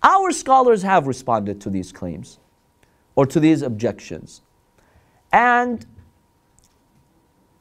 [0.02, 2.38] Our scholars have responded to these claims
[3.14, 4.42] or to these objections.
[5.32, 5.84] And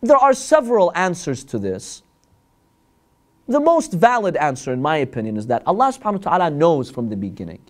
[0.01, 2.03] there are several answers to this.
[3.47, 7.09] The most valid answer, in my opinion, is that Allah subhanahu wa ta'ala knows from
[7.09, 7.61] the beginning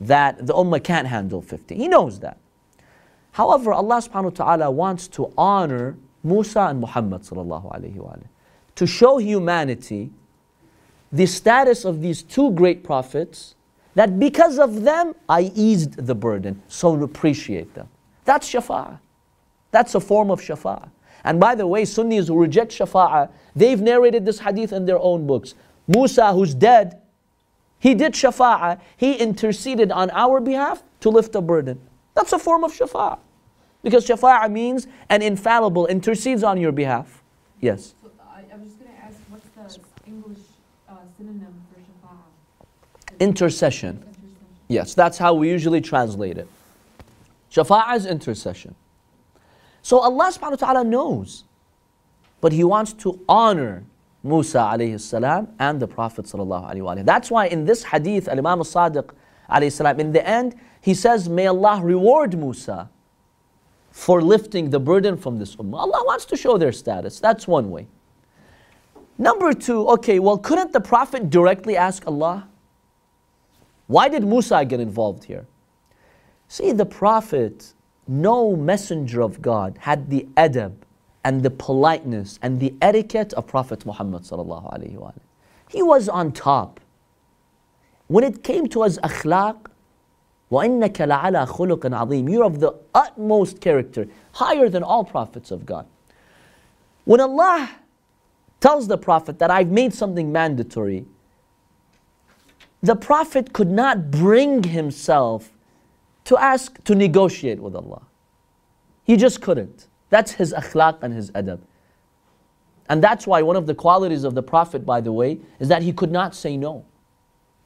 [0.00, 1.74] that the ummah can't handle 50.
[1.74, 2.38] He knows that.
[3.32, 8.16] However, Allah subhanahu wa ta'ala wants to honor Musa and Muhammad sallallahu alayhi wa
[8.74, 10.10] to show humanity
[11.10, 13.54] the status of these two great prophets
[13.94, 16.62] that because of them, I eased the burden.
[16.68, 17.88] So appreciate them.
[18.26, 18.98] That's shafa'ah.
[19.70, 20.90] That's a form of shafa'ah.
[21.26, 25.26] And by the way, Sunnis who reject shafa'ah, they've narrated this hadith in their own
[25.26, 25.54] books.
[25.88, 27.02] Musa, who's dead,
[27.80, 28.80] he did shafa'ah.
[28.96, 31.80] He interceded on our behalf to lift a burden.
[32.14, 33.18] That's a form of shafa'ah.
[33.82, 37.24] Because shafa'ah means an infallible intercedes on your behalf.
[37.60, 37.94] Yes.
[38.02, 40.38] So I, I was just going to ask, what's the English
[40.88, 43.18] uh, synonym for shafa'ah?
[43.18, 44.04] Intercession.
[44.68, 46.48] Yes, that's how we usually translate it.
[47.50, 48.76] Shafa'ah is intercession.
[49.86, 51.44] So Allah subhanahu wa ta'ala knows.
[52.40, 53.84] But He wants to honor
[54.24, 58.58] Musa alayhi salam and the Prophet sallallahu alayhi wa That's why in this hadith, Al-Imam
[58.58, 59.10] al-Sadiq
[59.48, 62.90] alayhi salam, in the end, he says, may Allah reward Musa
[63.92, 65.78] for lifting the burden from this ummah.
[65.78, 67.20] Allah wants to show their status.
[67.20, 67.86] That's one way.
[69.18, 72.48] Number two, okay, well, couldn't the Prophet directly ask Allah?
[73.86, 75.46] Why did Musa get involved here?
[76.48, 77.72] See, the Prophet,
[78.07, 80.73] no messenger of God had the adab
[81.23, 84.25] and the politeness and the etiquette of Prophet Muhammad.
[85.69, 86.79] He was on top.
[88.07, 89.67] When it came to his akhlaq,
[90.51, 95.85] وَإِنَّكَ لَعَلَى خُلُقٍ عَظِيمٍ You're of the utmost character, higher than all prophets of God.
[97.05, 97.69] When Allah
[98.59, 101.05] tells the Prophet that I've made something mandatory,
[102.83, 105.51] the Prophet could not bring himself
[106.25, 108.03] to ask to negotiate with Allah.
[109.03, 109.87] He just couldn't.
[110.09, 111.59] That's his akhlaq and his adab.
[112.89, 115.81] And that's why one of the qualities of the Prophet, by the way, is that
[115.81, 116.85] he could not say no.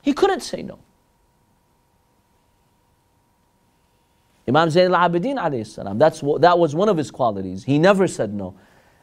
[0.02, 0.80] He couldn't say no.
[4.48, 7.64] Imam Zayn al-Abidin alayhi salam, that's, that was one of his qualities.
[7.64, 8.56] He never said no.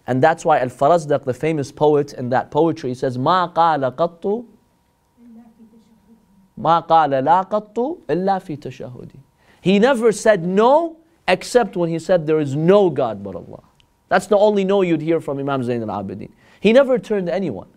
[0.06, 4.44] And that's why Al-Farazdaq, the famous poet, in that poetry, says, ما قال قط
[6.58, 9.18] ما قال لا قط إلا في تشهدي.
[9.67, 10.95] he never said no
[11.27, 13.63] except when he said there is no God but Allah.
[14.07, 16.31] That's the only no you'd hear from Imam Zain al-Abidin.
[16.61, 17.67] He never turned anyone.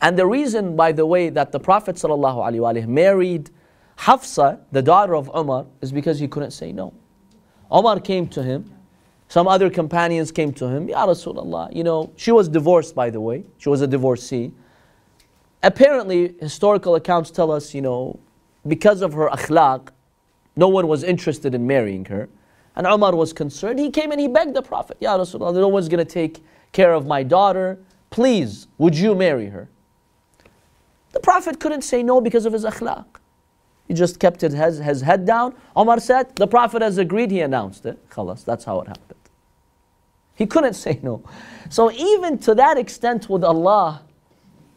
[0.00, 3.50] And the reason, by the way, that the Prophet ﷺ married
[3.98, 6.92] Hafsa, the daughter of Umar, is because he couldn't say no.
[7.72, 8.68] Umar came to him.
[9.28, 10.88] Some other companions came to him.
[10.88, 13.44] Ya Rasulullah, you know, she was divorced, by the way.
[13.58, 14.50] She was a divorcee.
[15.62, 18.18] Apparently, historical accounts tell us, you know,
[18.66, 19.90] because of her akhlaq,
[20.56, 22.28] no one was interested in marrying her.
[22.76, 23.78] And Umar was concerned.
[23.78, 26.42] He came and he begged the Prophet, Ya Rasulullah, no one's going to take
[26.72, 27.78] care of my daughter.
[28.10, 29.68] Please, would you marry her?
[31.12, 33.04] The Prophet couldn't say no because of his akhlaq.
[33.86, 35.54] He just kept his, his head down.
[35.76, 38.08] Omar said, the Prophet has agreed, he announced it.
[38.08, 39.20] Khalas, that's how it happened.
[40.34, 41.22] He couldn't say no.
[41.70, 44.02] So even to that extent with Allah,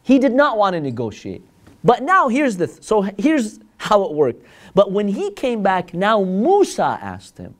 [0.04, 1.44] he did not want to negotiate.
[1.84, 4.44] But now here's the, th- so here's how it worked.
[4.78, 7.56] But when he came back, now Musa asked him.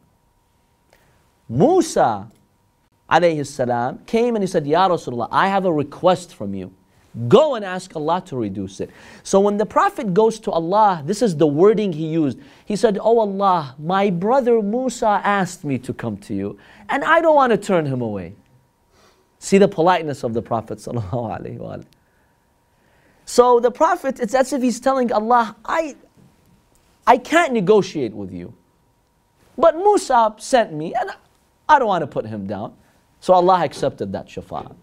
[1.50, 2.30] Musa,
[3.10, 6.72] alayhi salam, came and he said, Ya Rasulullah, I have a request from you.
[7.28, 8.92] Go and ask Allah to reduce it.
[9.24, 12.38] So when the Prophet goes to Allah, this is the wording he used.
[12.66, 17.22] He said, Oh Allah, my brother Musa asked me to come to you, and I
[17.22, 18.36] don't want to turn him away.
[19.40, 20.80] See the politeness of the Prophet.
[23.26, 25.96] So the Prophet, it's as if he's telling Allah, I,
[27.08, 28.54] I can't negotiate with you.
[29.58, 31.10] But Musa sent me, and
[31.68, 32.76] I don't want to put him down.
[33.20, 34.76] So Allah accepted that shafa'ah.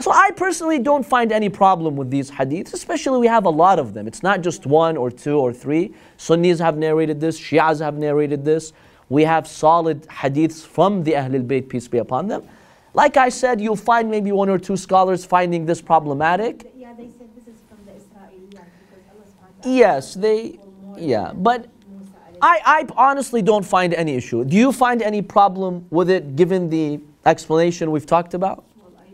[0.00, 3.78] So I personally don't find any problem with these hadiths, especially we have a lot
[3.78, 4.06] of them.
[4.06, 5.94] It's not just one or two or three.
[6.16, 8.72] Sunnis have narrated this, Shias have narrated this.
[9.08, 12.48] We have solid hadiths from the Ahlul Bayt, peace be upon them.
[12.94, 16.72] Like I said, you'll find maybe one or two scholars finding this problematic.
[16.76, 20.58] Yeah, they said this is from the Israeliyat because Allah subhanahu wa ta'ala Yes, they,
[20.97, 24.43] yeah, but Musa alayhi I, I honestly don't find any issue.
[24.45, 28.63] Do you find any problem with it given the explanation we've talked about?
[28.81, 29.09] Well, I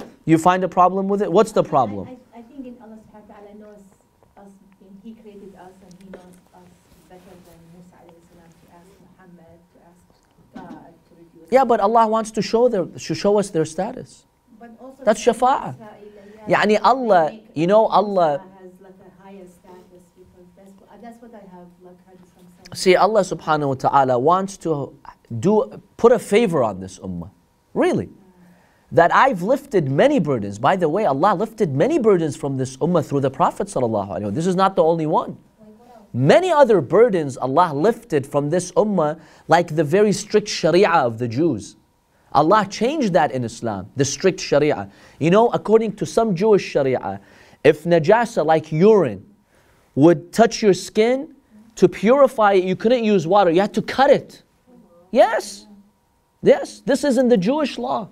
[0.00, 0.06] do.
[0.24, 1.30] You find a problem with it?
[1.32, 2.08] What's the problem?
[2.08, 3.82] I, I, I think in Allah subhanahu wa ta'ala knows
[4.36, 6.68] us, and He created us and He knows us
[7.08, 10.02] better than Musa alayhi salam to ask Muhammad, to ask
[10.54, 11.52] God to reduce.
[11.52, 14.24] Yeah, but Allah wants to show their, to show us their status.
[14.58, 15.74] But also That's the shafa'ah.
[15.76, 18.42] Israeliyat, يعني they Allah, make you know, Musa Allah-
[22.73, 24.97] See, Allah subhanahu wa ta'ala wants to
[25.39, 27.29] do put a favor on this ummah.
[27.73, 28.09] Really.
[28.91, 30.59] That I've lifted many burdens.
[30.59, 33.67] By the way, Allah lifted many burdens from this ummah through the Prophet.
[34.33, 35.37] This is not the only one.
[36.13, 41.27] Many other burdens Allah lifted from this ummah, like the very strict sharia of the
[41.27, 41.77] Jews.
[42.33, 44.89] Allah changed that in Islam, the strict sharia.
[45.19, 47.21] You know, according to some Jewish sharia,
[47.63, 49.25] if najasa, like urine,
[49.95, 51.35] would touch your skin,
[51.81, 54.43] to purify it, you couldn't use water, you had to cut it.
[55.09, 55.65] Yes,
[56.43, 58.07] yes, this is in the Jewish law.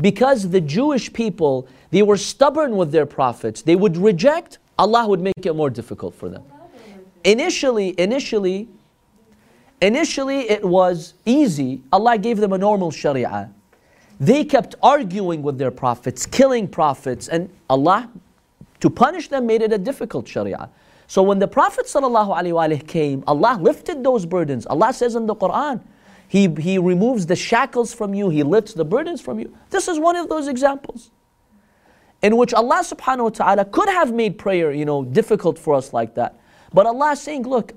[0.00, 5.20] Because the Jewish people, they were stubborn with their prophets, they would reject, Allah would
[5.20, 6.42] make it more difficult for them.
[7.24, 8.70] Initially, initially,
[9.82, 11.82] initially it was easy.
[11.92, 13.52] Allah gave them a normal sharia.
[14.18, 18.08] They kept arguing with their prophets, killing prophets, and Allah,
[18.80, 20.70] to punish them, made it a difficult sharia.
[21.08, 24.66] So when the Prophet ﷺ came, Allah lifted those burdens.
[24.66, 25.82] Allah says in the Quran,
[26.28, 29.56] he, he removes the shackles from you, He lifts the burdens from you.
[29.70, 31.10] This is one of those examples
[32.20, 35.94] in which Allah subhanahu wa ta'ala could have made prayer, you know, difficult for us
[35.94, 36.38] like that.
[36.74, 37.72] But Allah is saying, look,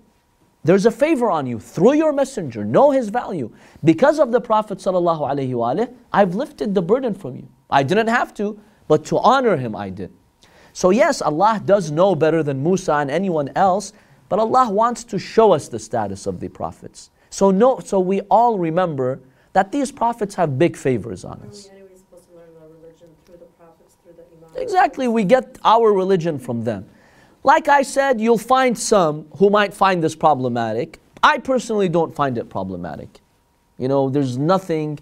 [0.64, 2.66] there's a favor on you through your messenger.
[2.66, 3.52] Know his value.
[3.84, 7.48] Because of the Prophet wasallam, I've lifted the burden from you.
[7.70, 8.60] I didn't have to,
[8.90, 10.12] but to honor him I did.
[10.74, 13.94] So, yes, Allah does know better than Musa and anyone else,
[14.30, 17.10] but Allah wants to show us the status of the prophets.
[17.30, 19.20] So, no, so we all remember
[19.54, 21.70] that these prophets have big favors on us.
[21.72, 24.58] we anyways supposed to learn our religion through the prophets, through the imams?
[24.58, 26.86] Exactly, we get our religion from them.
[27.44, 31.00] Like I said, you'll find some who might find this problematic.
[31.24, 33.20] I personally don't find it problematic.
[33.78, 35.00] You know, there's nothing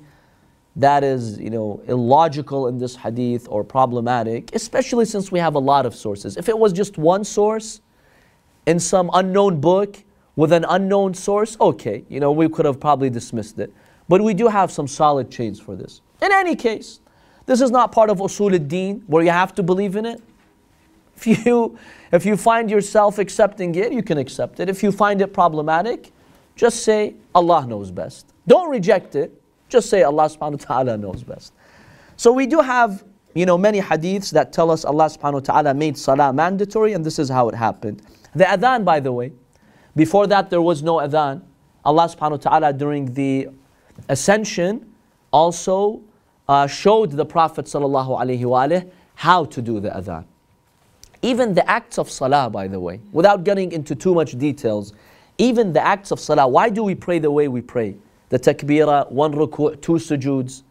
[0.80, 5.60] that is, you know, illogical in this hadith or problematic, especially since we have a
[5.60, 6.38] lot of sources.
[6.38, 7.82] If it was just one source
[8.66, 9.98] in some unknown book
[10.38, 13.74] with an unknown source, okay, you know, we could have probably dismissed it.
[14.08, 16.02] But we do have some solid chains for this.
[16.22, 17.02] In any case,
[17.46, 20.22] this is not part of usul al-din where you have to believe in it.
[21.18, 21.78] If you,
[22.14, 24.70] if you find yourself accepting it, you can accept it.
[24.70, 26.14] If you find it problematic,
[26.56, 28.34] just say Allah knows best.
[28.48, 29.39] Don't reject it.
[29.70, 31.54] Just say Allah subhanahu wa ta'ala knows best.
[32.18, 33.04] So we do have,
[33.36, 37.06] you know, many hadiths that tell us Allah subhanahu wa ta'ala made salah mandatory and
[37.06, 38.02] this is how it happened.
[38.36, 39.32] The adhan, by the way,
[39.96, 41.44] before that there was no adhan.
[41.86, 43.48] Allah subhanahu wa ta'ala during the
[44.10, 44.92] ascension
[45.32, 46.02] also
[46.48, 47.72] uh, showed the Prophet
[49.16, 50.26] how to do the adhan.
[51.22, 54.94] Even the acts of salah, by the way, without getting into too much details,
[55.38, 57.96] even the acts of salah, why do we pray the way we pray?
[58.30, 60.64] The takbirah, one ruku', two sujuds.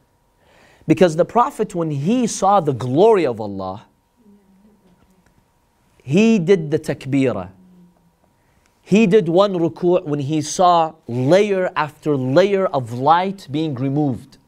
[0.87, 3.87] Because the Prophet, when he saw the glory of Allah,
[6.03, 7.51] he did the takbirah.
[8.81, 14.39] He did one ruku' when he saw layer after layer of light being removed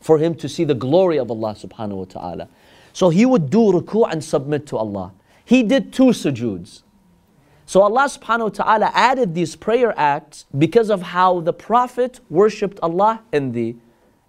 [0.00, 2.48] for him to see the glory of Allah subhanahu wa ta'ala.
[2.94, 5.12] So he would do ruku' and submit to Allah.
[5.44, 6.82] He did two sujuds.
[7.70, 12.80] So Allah subhanahu wa ta'ala added these prayer acts because of how the Prophet worshipped
[12.82, 13.76] Allah in the,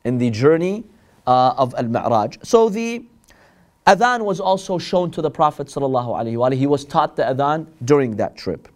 [0.06, 0.84] in the journey
[1.26, 2.38] uh, of Al-Mi'raj.
[2.44, 3.04] So the
[3.88, 6.56] adhan was also shown to the Prophet sallallahu alaihi wasallam.
[6.56, 8.68] He was taught the adhan during that trip.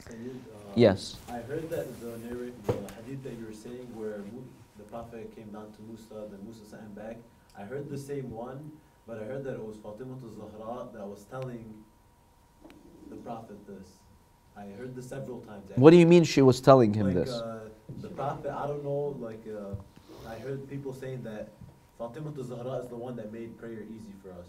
[0.00, 1.14] Sayyid, uh, Yes.
[1.28, 2.18] I heard that the
[2.66, 4.18] the hadith that you were saying where
[4.78, 7.18] the Prophet came down to Musa, then Musa sent him back.
[7.56, 8.72] I heard the same one,
[9.06, 11.85] but I heard that it was Fatima to Zahra that was telling
[13.10, 13.88] the Prophet this.
[14.56, 15.70] I heard this several times.
[15.76, 17.30] What do you mean she was telling him like, this?
[17.30, 17.68] Uh,
[18.00, 21.52] the Prophet, I don't know, like, uh, I heard people saying that
[21.98, 24.48] Fatima Zahra is the one that made prayer easy for us.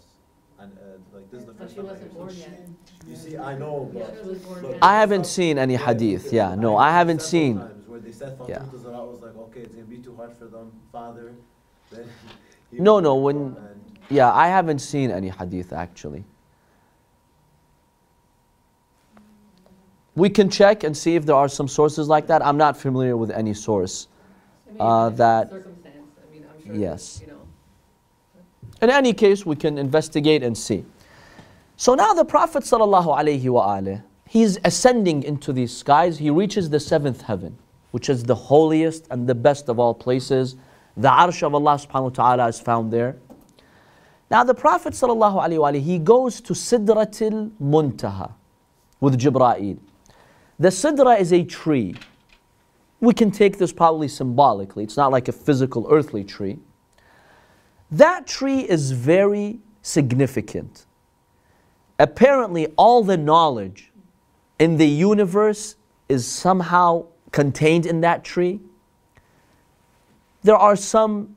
[0.58, 2.38] And uh, like, this is the first she time I wasn't heard born this.
[2.38, 2.68] yet.
[3.06, 6.32] You see, I know, Yeah, but she was born I haven't seen any hadith.
[6.32, 7.58] Yeah, no, I haven't seen.
[7.58, 8.58] times Where they said Yeah.
[8.60, 11.34] Fatima Zahra was like, okay, it's gonna be too hard for them, father.
[11.90, 12.08] Then
[12.72, 16.24] No, no, when- and Yeah, I haven't seen any hadith actually.
[20.18, 22.44] We can check and see if there are some sources like that.
[22.44, 24.08] I'm not familiar with any source.
[24.66, 27.18] I mean, Uh, that- Circumstance, I mean, I'm sure, Yes.
[27.20, 27.38] that, you know.
[28.82, 30.84] In any case, we can investigate and see.
[31.76, 36.18] So now the Prophet ﷺ, he's ascending into these skies.
[36.18, 37.56] He reaches the seventh heaven,
[37.92, 40.56] which is the holiest and the best of all places.
[40.96, 43.18] The arsh of Allah subhanahu wa ta'ala is found there.
[44.32, 48.32] Now the Prophet ﷺ, he goes to Sidratil Muntaha
[49.00, 49.78] with Jibra'il.
[50.58, 51.94] The Sidra is a tree.
[53.00, 54.82] We can take this probably symbolically.
[54.82, 56.58] It's not like a physical earthly tree.
[57.90, 60.86] That tree is very significant.
[61.98, 63.92] Apparently, all the knowledge
[64.58, 65.76] in the universe
[66.08, 68.60] is somehow contained in that tree.
[70.42, 71.36] There are some,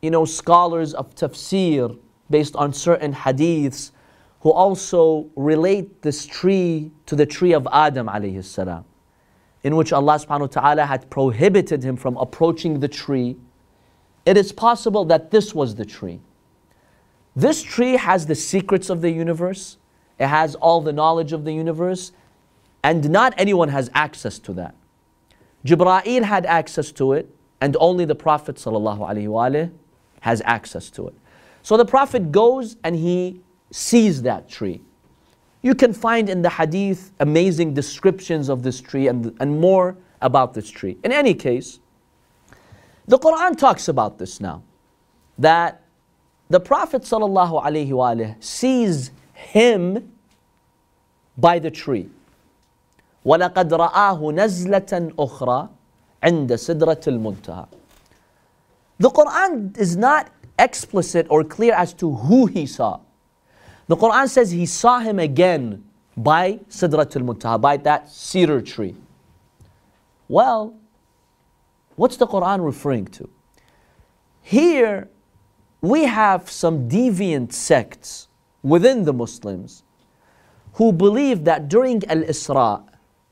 [0.00, 1.98] you know, scholars of tafsir
[2.30, 3.90] based on certain hadiths
[4.42, 8.84] who also relate this tree to the tree of Adam alayhi salam,
[9.62, 13.36] in which Allah subhanahu wa ta'ala had prohibited him from approaching the tree
[14.24, 16.20] it is possible that this was the tree.
[17.34, 19.78] This tree has the secrets of the universe,
[20.18, 22.12] it has all the knowledge of the universe,
[22.84, 24.74] and not anyone has access to that.
[25.64, 28.62] Jibra'il had access to it, and only the Prophet
[30.20, 31.14] has access to it.
[31.62, 33.40] So the Prophet goes and he
[33.71, 34.81] sees that tree.
[35.61, 40.53] You can find in the hadith amazing descriptions of this tree and, and more about
[40.53, 40.97] this tree.
[41.03, 41.79] In any case,
[43.07, 44.63] the Quran talks about this now.
[45.37, 45.81] That
[46.49, 50.11] the Prophet ﷺ sees him
[51.37, 52.09] by the tree.
[53.25, 55.69] وَلَقَدْ رَآهُ نَزْلَةً أُخْرَى
[56.23, 57.67] عِنْدَ سِدْرَةِ الْمُنْتَهَى
[58.99, 62.99] The Quran is not explicit or clear as to who he saw.
[63.92, 65.84] The Quran says he saw him again
[66.16, 68.96] by Sidratul Muntaha, by that cedar tree.
[70.28, 70.74] Well,
[71.96, 73.28] What's the Quran referring to?
[74.40, 75.08] Here,
[75.80, 78.28] we have some deviant sects
[78.62, 79.84] within the Muslims
[80.74, 82.82] who believe that during Al Isra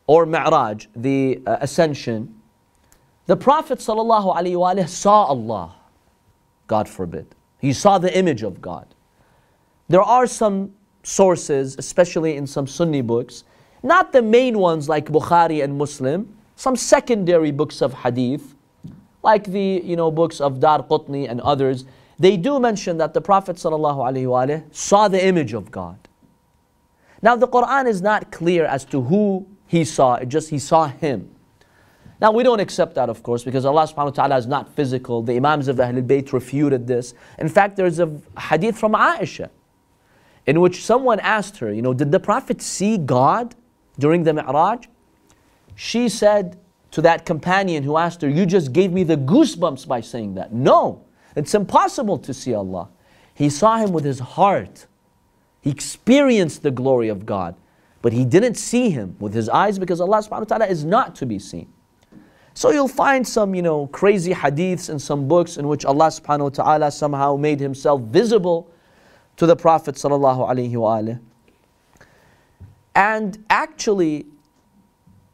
[0.07, 2.35] or Mi'raj, the uh, ascension,
[3.27, 5.75] the Prophet ﷺ saw Allah.
[6.67, 7.35] God forbid.
[7.59, 8.90] He saw the image of God.
[9.91, 10.73] There are some
[11.03, 13.43] sources, especially in some Sunni books,
[13.83, 18.55] not the main ones like Bukhari and Muslim, some secondary books of hadith,
[19.25, 21.87] like the you know books of Dar Qutni and others,
[22.21, 25.99] they do mention that the Prophet ﷺ saw the image of God.
[27.21, 30.87] Now the Quran is not clear as to who he saw, it just he saw
[30.87, 31.35] him.
[32.21, 35.21] Now we don't accept that of course because Allah subhanahu wa ta'ala is not physical.
[35.21, 37.13] The Imams of Ahlul Bayt refuted this.
[37.41, 39.51] In fact, there's a hadith from Aisha
[40.47, 43.55] in which someone asked her, you know, did the Prophet see God
[43.99, 44.87] during the Mi'raj?
[45.75, 46.59] She said
[46.91, 50.53] to that companion who asked her, You just gave me the goosebumps by saying that.
[50.53, 51.05] No,
[51.37, 52.89] it's impossible to see Allah.
[53.35, 54.87] He saw Him with His heart.
[55.61, 57.55] He experienced the glory of God,
[58.03, 61.15] but He didn't see Him with His eyes because Allah subhanahu wa ta'ala is not
[61.17, 61.73] to be seen.
[62.55, 66.43] So you'll find some, you know, crazy hadiths in some books in which Allah subhanahu
[66.43, 68.71] wa ta'ala somehow made Himself visible
[69.41, 71.19] to the Prophet sallallahu.
[72.95, 74.27] And actually,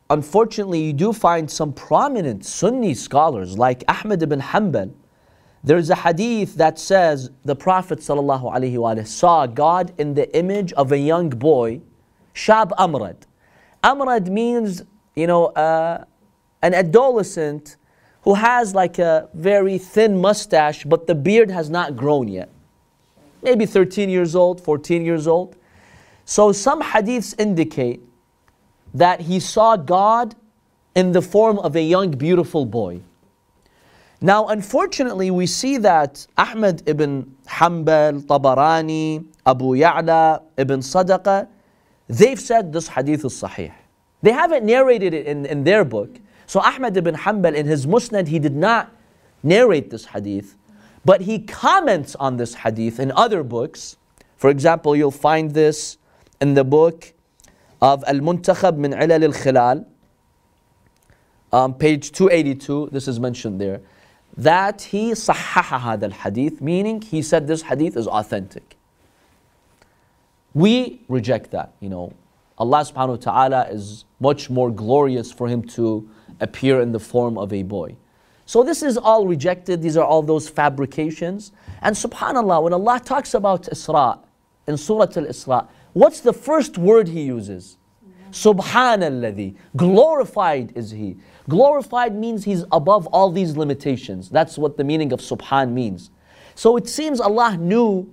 [0.08, 4.94] unfortunately, you do find some prominent Sunni scholars like Ahmad ibn Hanbal.
[5.64, 10.98] There's a hadith that says the Prophet ﷺ saw God in the image of a
[10.98, 11.80] young boy,
[12.32, 13.16] Shab Amrad.
[13.82, 14.84] Amrad means,
[15.16, 16.04] you know, uh,
[16.62, 17.74] an adolescent
[18.22, 22.50] who has like a very thin mustache, but the beard has not grown yet.
[23.46, 25.54] Maybe 13 years old, 14 years old.
[26.24, 28.00] So some hadiths indicate
[28.92, 30.34] that he saw God
[30.96, 33.02] in the form of a young, beautiful boy.
[34.20, 41.46] Now, unfortunately, we see that Ahmad ibn Hanbal, Tabarani, Abu Ya'la, Ibn Sadaqa,
[42.08, 43.72] they've said this hadith is sahih.
[44.22, 46.18] They haven't narrated it in, in their book.
[46.46, 48.92] So Ahmad ibn Hanbal in his Musnad, he did not
[49.44, 50.56] narrate this hadith,
[51.06, 53.96] but he comments on this hadith in other books.
[54.38, 55.98] For example, you'll find this
[56.40, 57.14] in the book
[57.80, 59.86] of Al Muntakhab min Ilal al Khallal,
[61.52, 62.88] um, page 282.
[62.90, 63.82] This is mentioned there.
[64.36, 68.76] That he sahaha al hadith, meaning he said this hadith is authentic.
[70.54, 72.14] We reject that, you know.
[72.58, 76.08] Allah subhanahu wa ta'ala is much more glorious for him to
[76.40, 77.94] appear in the form of a boy.
[78.46, 81.52] So this is all rejected, these are all those fabrications.
[81.82, 84.20] And subhanAllah, when Allah talks about Isra,
[84.66, 87.78] in Surah Al-Isra, What's the first word he uses?
[88.30, 89.56] Subhanallah.
[89.74, 91.16] Glorified is he.
[91.48, 94.28] Glorified means he's above all these limitations.
[94.28, 96.10] That's what the meaning of subhan means.
[96.54, 98.12] So it seems Allah knew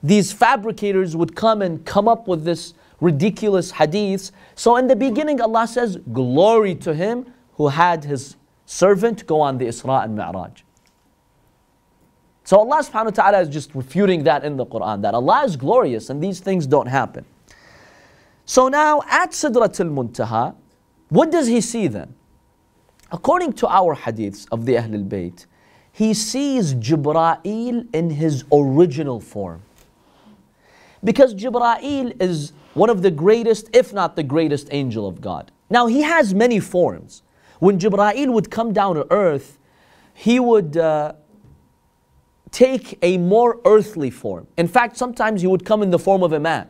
[0.00, 4.30] these fabricators would come and come up with this ridiculous hadiths.
[4.54, 8.36] So in the beginning, Allah says, Glory to him who had his
[8.68, 10.62] servant go on the Isra and Mi'raj.
[12.44, 15.56] So Allah subhanahu wa ta'ala is just refuting that in the Quran, that Allah is
[15.56, 17.24] glorious and these things don't happen.
[18.44, 20.54] So now at Sidratul Muntaha,
[21.08, 22.14] what does he see then?
[23.10, 25.46] According to our hadiths of the Ahlul Bayt,
[25.90, 29.62] he sees Jibra'il in his original form.
[31.02, 35.52] Because Jibra'il is one of the greatest, if not the greatest angel of God.
[35.70, 37.22] Now he has many forms.
[37.58, 39.58] When Jibra'il would come down to earth,
[40.14, 41.12] he would uh,
[42.50, 44.46] take a more earthly form.
[44.56, 46.68] In fact, sometimes he would come in the form of a man,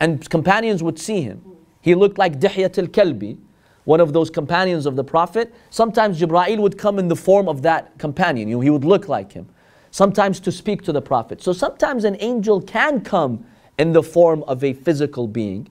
[0.00, 1.42] and companions would see him.
[1.80, 3.38] He looked like Dihyat al Kalbi,
[3.84, 5.54] one of those companions of the Prophet.
[5.70, 9.48] Sometimes Jibra'il would come in the form of that companion, he would look like him.
[9.90, 11.42] Sometimes to speak to the Prophet.
[11.42, 13.46] So sometimes an angel can come
[13.78, 15.68] in the form of a physical being.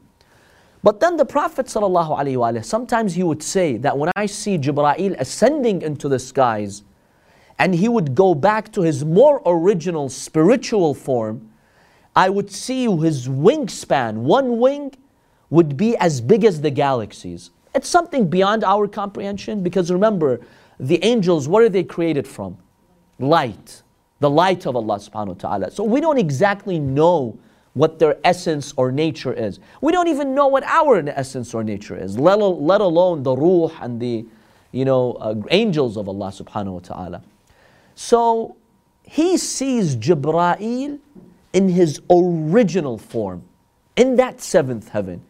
[0.84, 5.82] But then the Prophet ﷺ, sometimes he would say that when I see Jibra'il ascending
[5.82, 6.84] into the skies,
[7.58, 11.50] and he would go back to his more original spiritual form,
[12.16, 14.94] I would see his wingspan, one wing,
[15.50, 17.52] would be as big as the galaxies.
[17.74, 20.42] It's something beyond our comprehension because remember,
[20.80, 22.58] the angels, what are they created from?
[23.20, 23.84] Light.
[24.20, 25.72] The light of Allah subhanahu wa ta'ala.
[25.72, 27.38] So we don't exactly know
[27.75, 29.61] what their essence or nature is.
[29.81, 33.71] We don't even know what our essence or nature is, let, let alone the ruh
[33.81, 34.27] and the
[34.73, 37.23] you know, uh, angels of Allah subhanahu wa ta'ala.
[37.95, 38.57] So
[39.03, 40.99] he sees Jibra'il
[41.53, 43.43] in his original form,
[43.97, 45.23] in that seventh heaven,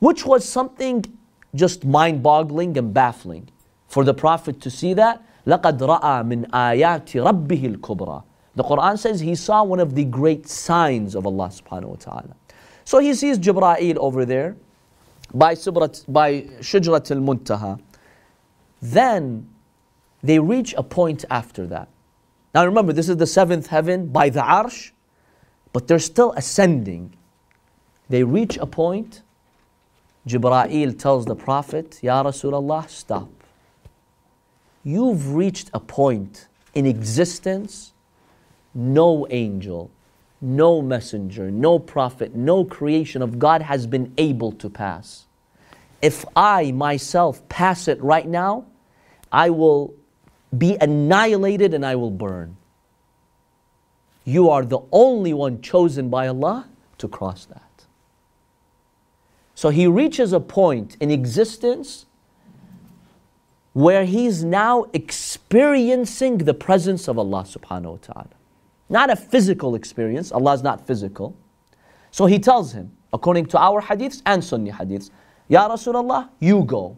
[0.00, 1.04] which was something
[1.54, 3.48] just mind boggling and baffling.
[3.88, 8.22] For the Prophet to see that, لَقَدْ رَأَى مِنْ آيَاتِ رَبِّهِ الْكُبْرَى
[8.57, 12.35] the Quran says he saw one of the great signs of Allah subhanahu wa ta'ala.
[12.85, 14.57] So he sees Jibra'il over there
[15.31, 17.79] by, Subrat, by Shujrat al Muntaha.
[18.81, 19.47] Then
[20.23, 21.87] they reach a point after that.
[22.55, 24.89] Now remember, this is the seventh heaven by the Arsh,
[25.71, 27.13] but they're still ascending.
[28.09, 29.21] They reach a point.
[30.27, 33.29] Jibra'il tells the Prophet, Ya Rasulullah, stop.
[34.83, 37.93] You've reached a point in existence,
[38.73, 39.91] no angel,
[40.41, 45.25] no messenger, no prophet, no creation of God has been able to pass.
[46.01, 48.65] If I myself pass it right now,
[49.31, 49.93] I will
[50.55, 52.57] be annihilated and I will burn.
[54.23, 57.85] You are the only one chosen by Allah to cross that.
[59.55, 62.05] So he reaches a point in existence
[63.73, 68.36] where he's now experiencing the presence of Allah subhanahu wa ta'ala.
[68.89, 71.35] Not a physical experience, Allah is not physical.
[72.11, 75.09] So he tells him, according to our hadiths and Sunni hadiths,
[75.49, 76.97] Ya Rasulullah, you go.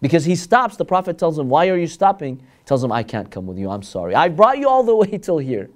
[0.00, 2.38] Because he stops, the Prophet tells him, Why are you stopping?
[2.38, 4.14] He tells him, I can't come with you, I'm sorry.
[4.14, 5.70] I brought you all the way till here.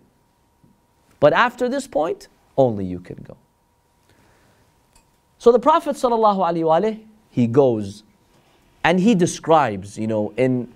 [1.20, 3.36] But after this point, only you can go.
[5.39, 8.03] So the Prophet ﷺ, he goes
[8.84, 10.72] and he describes, you know, in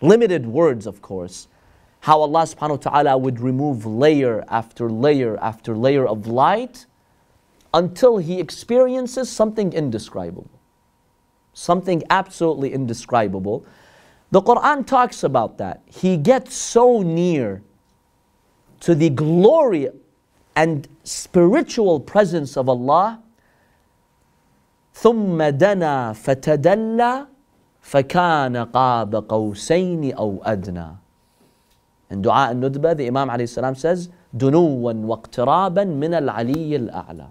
[0.00, 1.48] limited words, of course,
[2.05, 6.85] how Allah subhanahu wa ta'ala would remove layer after layer after layer of light
[7.73, 10.49] until he experiences something indescribable.
[11.53, 13.65] Something absolutely indescribable.
[14.31, 15.81] The Quran talks about that.
[15.85, 17.61] He gets so near
[18.79, 19.89] to the glory
[20.55, 23.21] and spiritual presence of Allah.
[24.93, 27.27] ثم دنا فتدلى
[27.81, 31.01] فكان قاب قوسين أو أدنى
[32.09, 37.29] in Dua al-Nudba, the Imam alayhi says, دُنُوًا وَاقْتِرَابًا مِنَ الْعَلِيِّ الْأَعْلَى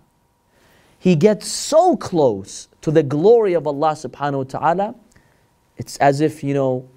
[0.98, 4.94] He gets so close to the glory of Allah subhanahu wa ta'ala,
[5.76, 6.88] it's as if, you know,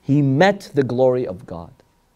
[0.00, 1.72] he met the glory of God.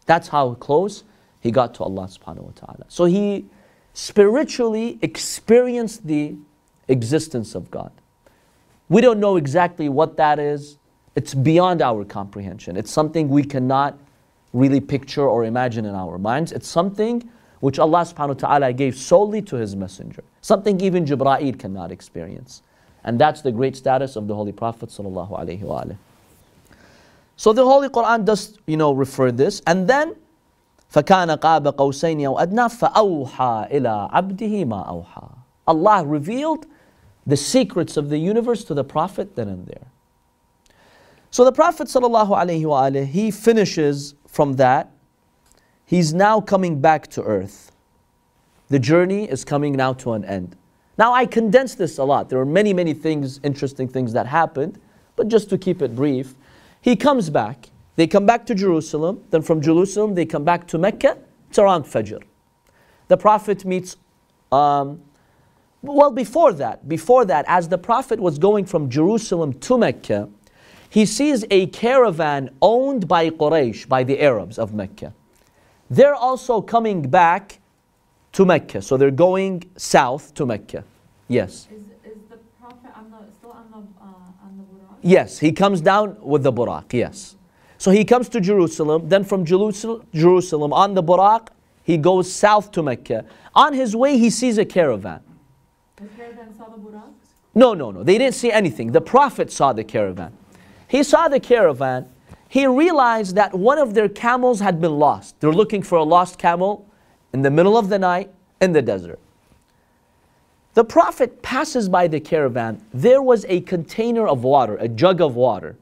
[0.07, 1.05] That's how close
[1.41, 2.85] he got to Allah subhanahu wa ta'ala.
[2.89, 3.47] So he
[3.93, 6.37] spiritually experienced the
[6.89, 7.93] existence of God.
[8.89, 10.79] We don't know exactly what that is.
[11.15, 12.77] It's beyond our comprehension.
[12.77, 13.99] It's something we cannot
[14.55, 16.53] really picture or imagine in our minds.
[16.53, 17.29] It's something
[17.61, 20.25] which Allah subhanahu wa ta'ala gave solely to His Messenger.
[20.41, 22.63] Something even Jibra'il cannot experience.
[23.05, 25.97] And that's the great status of the Holy Prophet sallallahu alaihi wasallam.
[27.37, 29.63] So the Holy Quran does, you know, refer this.
[29.67, 30.15] And then,
[30.93, 36.67] فَكَانَ قَابَ قَوْسَيْنِ أَوْ أَدْنَى فَأَوْحَى إِلَىٰ عَبْدِهِ مَا أَوْحَى Allah revealed
[37.27, 39.87] the secrets of the universe to the Prophet then and there.
[41.31, 44.92] So the Prophet sallallahu alaihi wasallam, he finishes from that,
[45.86, 47.72] he's now coming back to earth.
[48.68, 50.58] The journey is coming now to an end.
[50.98, 52.28] Now, I condensed this a lot.
[52.28, 54.78] There are many, many things, interesting things that happened,
[55.16, 56.36] but just to keep it brief,
[56.82, 57.70] he comes back.
[57.96, 59.24] They come back to Jerusalem.
[59.30, 61.18] Then from Jerusalem, they come back to Mecca.
[61.50, 62.22] It's around Fajr.
[63.08, 63.96] The Prophet meets,
[64.52, 65.02] um,
[65.82, 70.28] well, before that, before that, as the Prophet was going from Jerusalem to Mecca,
[70.96, 75.14] he sees a caravan owned by Quraysh, by the Arabs of Mecca.
[75.90, 77.60] They're also coming back
[78.32, 78.82] to Mecca.
[78.82, 80.86] So they're going south to Mecca.
[81.28, 81.68] Yes.
[81.70, 84.96] Is, is the Prophet on the, still on the, uh, on the Buraq?
[85.02, 87.36] Yes, he comes down with the Buraq, yes.
[87.78, 91.50] So he comes to Jerusalem, then from Jerusalem, Jerusalem on the Buraq,
[91.84, 93.26] he goes south to Mecca.
[93.54, 95.20] On his way, he sees a caravan.
[95.98, 97.12] The caravan saw the Buraq?
[97.54, 98.02] No, no, no.
[98.02, 98.94] They didn't see anything.
[98.94, 100.32] The Prophet saw the caravan.
[100.88, 102.08] He saw the caravan.
[102.48, 105.40] He realized that one of their camels had been lost.
[105.40, 106.88] They're looking for a lost camel
[107.34, 108.32] in the middle of the night
[108.62, 109.20] in the desert.
[110.74, 112.86] The Prophet passes by the caravan.
[112.94, 115.78] There was a container of water, a jug of water.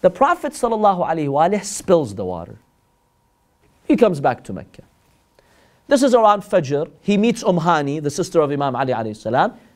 [0.00, 2.58] The Prophet ﷺ spills the water.
[3.86, 4.82] He comes back to Mecca.
[5.88, 6.90] This is around Fajr.
[7.00, 9.14] He meets Umhani, the sister of Imam Ali.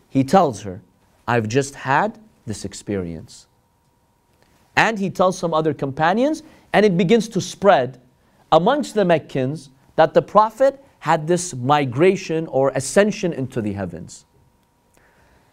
[0.08, 0.82] He tells her,
[1.26, 3.46] I've just had this experience
[4.76, 6.42] and he tells some other companions,
[6.72, 8.00] and it begins to spread
[8.50, 14.24] amongst the Meccans that the Prophet had this migration or ascension into the heavens.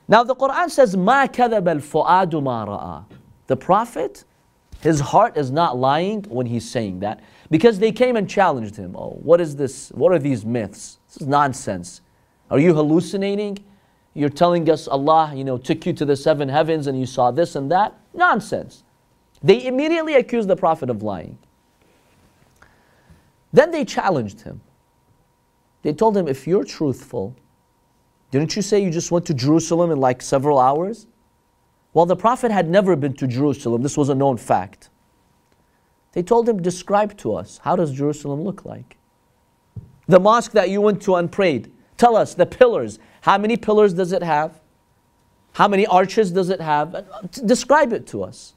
[0.07, 3.05] Now the Quran says, "Ma al-fu'adu ma ra'a."
[3.47, 4.23] The Prophet,
[4.81, 8.95] his heart is not lying when he's saying that, because they came and challenged him.
[8.95, 9.89] Oh, what is this?
[9.89, 10.99] What are these myths?
[11.07, 12.01] This is nonsense.
[12.49, 13.59] Are you hallucinating?
[14.13, 17.31] You're telling us Allah, you know, took you to the seven heavens and you saw
[17.31, 17.93] this and that.
[18.13, 18.83] Nonsense.
[19.41, 21.37] They immediately accused the Prophet of lying.
[23.53, 24.61] Then they challenged him.
[25.81, 27.35] They told him, if you're truthful,
[28.31, 31.07] didn't you say you just went to Jerusalem in like several hours?
[31.93, 33.81] Well, the Prophet had never been to Jerusalem.
[33.81, 34.89] This was a known fact.
[36.11, 38.97] They told him, describe to us, how does Jerusalem look like?
[40.07, 42.99] The mosque that you went to and prayed, tell us the pillars.
[43.21, 44.59] How many pillars does it have?
[45.53, 47.05] How many arches does it have?
[47.45, 48.53] Describe it to us.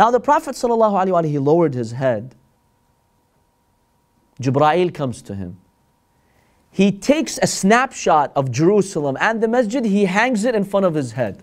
[0.00, 2.34] Now the Prophet ﷺ, he lowered his head.
[4.40, 5.58] Jibra'il comes to him.
[6.70, 10.94] He takes a snapshot of Jerusalem and the masjid, he hangs it in front of
[10.94, 11.42] his head.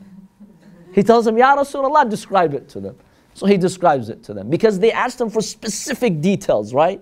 [0.92, 2.98] He tells him, Ya Rasulullah, describe it to them.
[3.36, 7.00] So he describes it to them because they asked him for specific details, right?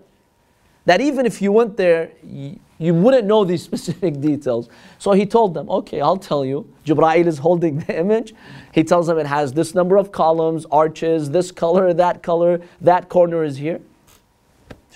[0.83, 4.67] That even if you went there, you, you wouldn't know these specific details.
[4.97, 6.69] So he told them, okay, I'll tell you.
[6.85, 8.33] Jibra'il is holding the image.
[8.75, 13.07] He tells them it has this number of columns, arches, this color, that color, that
[13.07, 13.79] corner is here.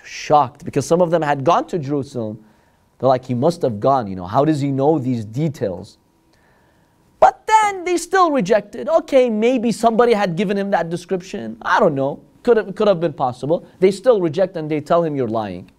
[0.03, 2.43] Shocked because some of them had gone to Jerusalem.
[2.97, 5.97] They're like, he must have gone, you know, how does he know these details?
[7.21, 8.89] But then they still rejected.
[8.89, 11.57] Okay, maybe somebody had given him that description.
[11.61, 12.21] I don't know.
[12.43, 13.65] Could have, could have been possible.
[13.79, 15.71] They still reject and they tell him you're lying.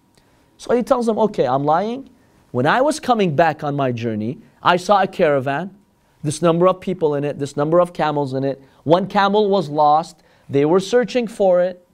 [0.57, 2.09] So he tells them, okay, I'm lying.
[2.49, 5.77] When I was coming back on my journey, I saw a caravan,
[6.23, 8.61] this number of people in it, this number of camels in it.
[8.83, 10.17] One camel was lost.
[10.49, 11.87] They were searching for it.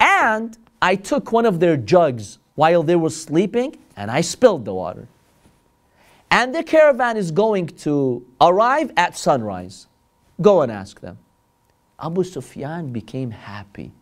[0.00, 4.74] And I took one of their jugs while they were sleeping and I spilled the
[4.74, 5.08] water.
[6.30, 9.86] And the caravan is going to arrive at sunrise.
[10.40, 11.18] Go and ask them.
[12.00, 13.92] Abu Sufyan became happy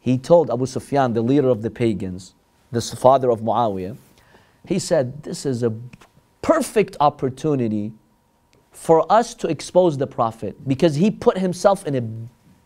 [0.00, 2.34] he told Abu Sufyan, the leader of the pagans,
[2.72, 3.96] the father of Muawiyah,
[4.66, 5.70] he said, This is a
[6.42, 7.92] perfect opportunity
[8.72, 12.00] for us to expose the Prophet because he put himself in a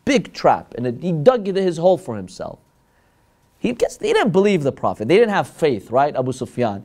[0.05, 2.59] big trap and he dug his hole for himself.
[3.59, 5.09] He gets, they didn't believe the Prophet.
[5.09, 6.15] They didn't have faith, right?
[6.15, 6.85] Abu Sufyan.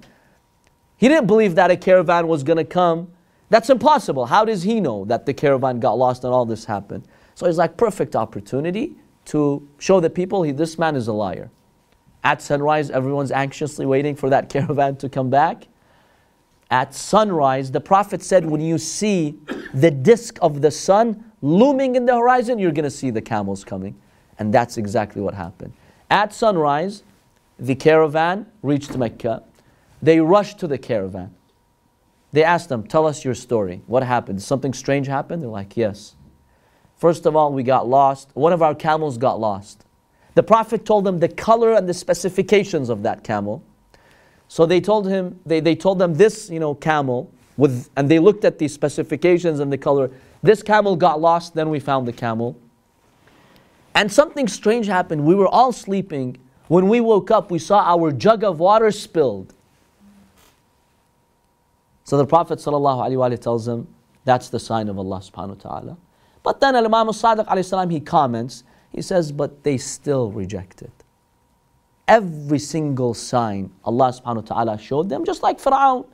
[0.96, 3.12] He didn't believe that a caravan was going to come.
[3.50, 4.28] That's impossible.
[4.28, 7.08] How does he know that the caravan got lost and all this happened?
[7.36, 11.50] So he's like, perfect opportunity to show the people he, this man is a liar.
[12.24, 15.68] At sunrise, everyone's anxiously waiting for that caravan to come back.
[16.72, 19.40] At sunrise, the Prophet said, when you see
[19.74, 23.64] the disk of the sun looming in the horizon, you're going to see the camels
[23.64, 24.00] coming.
[24.38, 25.74] And that's exactly what happened.
[26.10, 27.04] At sunrise,
[27.58, 29.44] the caravan reached Mecca.
[30.02, 31.34] They rushed to the caravan.
[32.32, 33.82] They asked them, Tell us your story.
[33.88, 34.42] What happened?
[34.42, 35.42] Something strange happened?
[35.42, 36.16] They're like, Yes.
[36.98, 38.30] First of all, we got lost.
[38.34, 39.86] One of our camels got lost.
[40.36, 43.64] The Prophet told them the color and the specifications of that camel.
[44.50, 48.18] So they told him, they, they told them this, you know, camel, with, and they
[48.18, 50.10] looked at the specifications and the color.
[50.42, 52.60] This camel got lost, then we found the camel.
[53.94, 55.24] And something strange happened.
[55.24, 56.38] We were all sleeping.
[56.68, 59.54] When we woke up, we saw our jug of water spilled.
[62.04, 63.88] So the Prophet ﷺ tells them,
[64.26, 65.98] that's the sign of Allah subhanahu wa ta'ala.
[66.42, 70.92] But then Imam al-Sadiq he comments, he says, but they still rejected.
[72.10, 76.08] Every single sign Allah subhanahu wa ta'ala showed them, just like Fir'aun.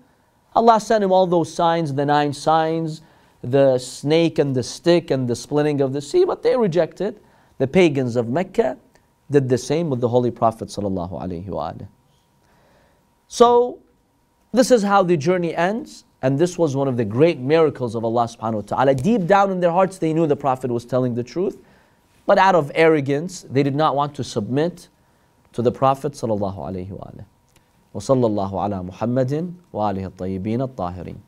[0.54, 3.02] Allah sent him all those signs, the nine signs,
[3.42, 7.22] the snake and the stick and the splitting of the sea, but they rejected.
[7.60, 8.78] The pagans of Mecca
[9.32, 11.88] did the same with the Holy Prophet sallallahu alaihi wasallam.
[13.30, 13.80] So,
[14.52, 16.04] this is how the journey ends.
[16.22, 18.96] And this was one of the great miracles of Allah subhanahu wa ta'ala.
[18.96, 21.58] Deep down in their hearts, they knew the Prophet was telling the truth.
[22.26, 24.90] But out of arrogance, they did not want to submit
[25.55, 27.11] to the Prophet sallallahu alayhi wa
[27.95, 31.19] وصلى الله على محمد وآله الطيبين الطاهرين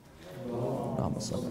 [0.95, 1.43] اللهم صل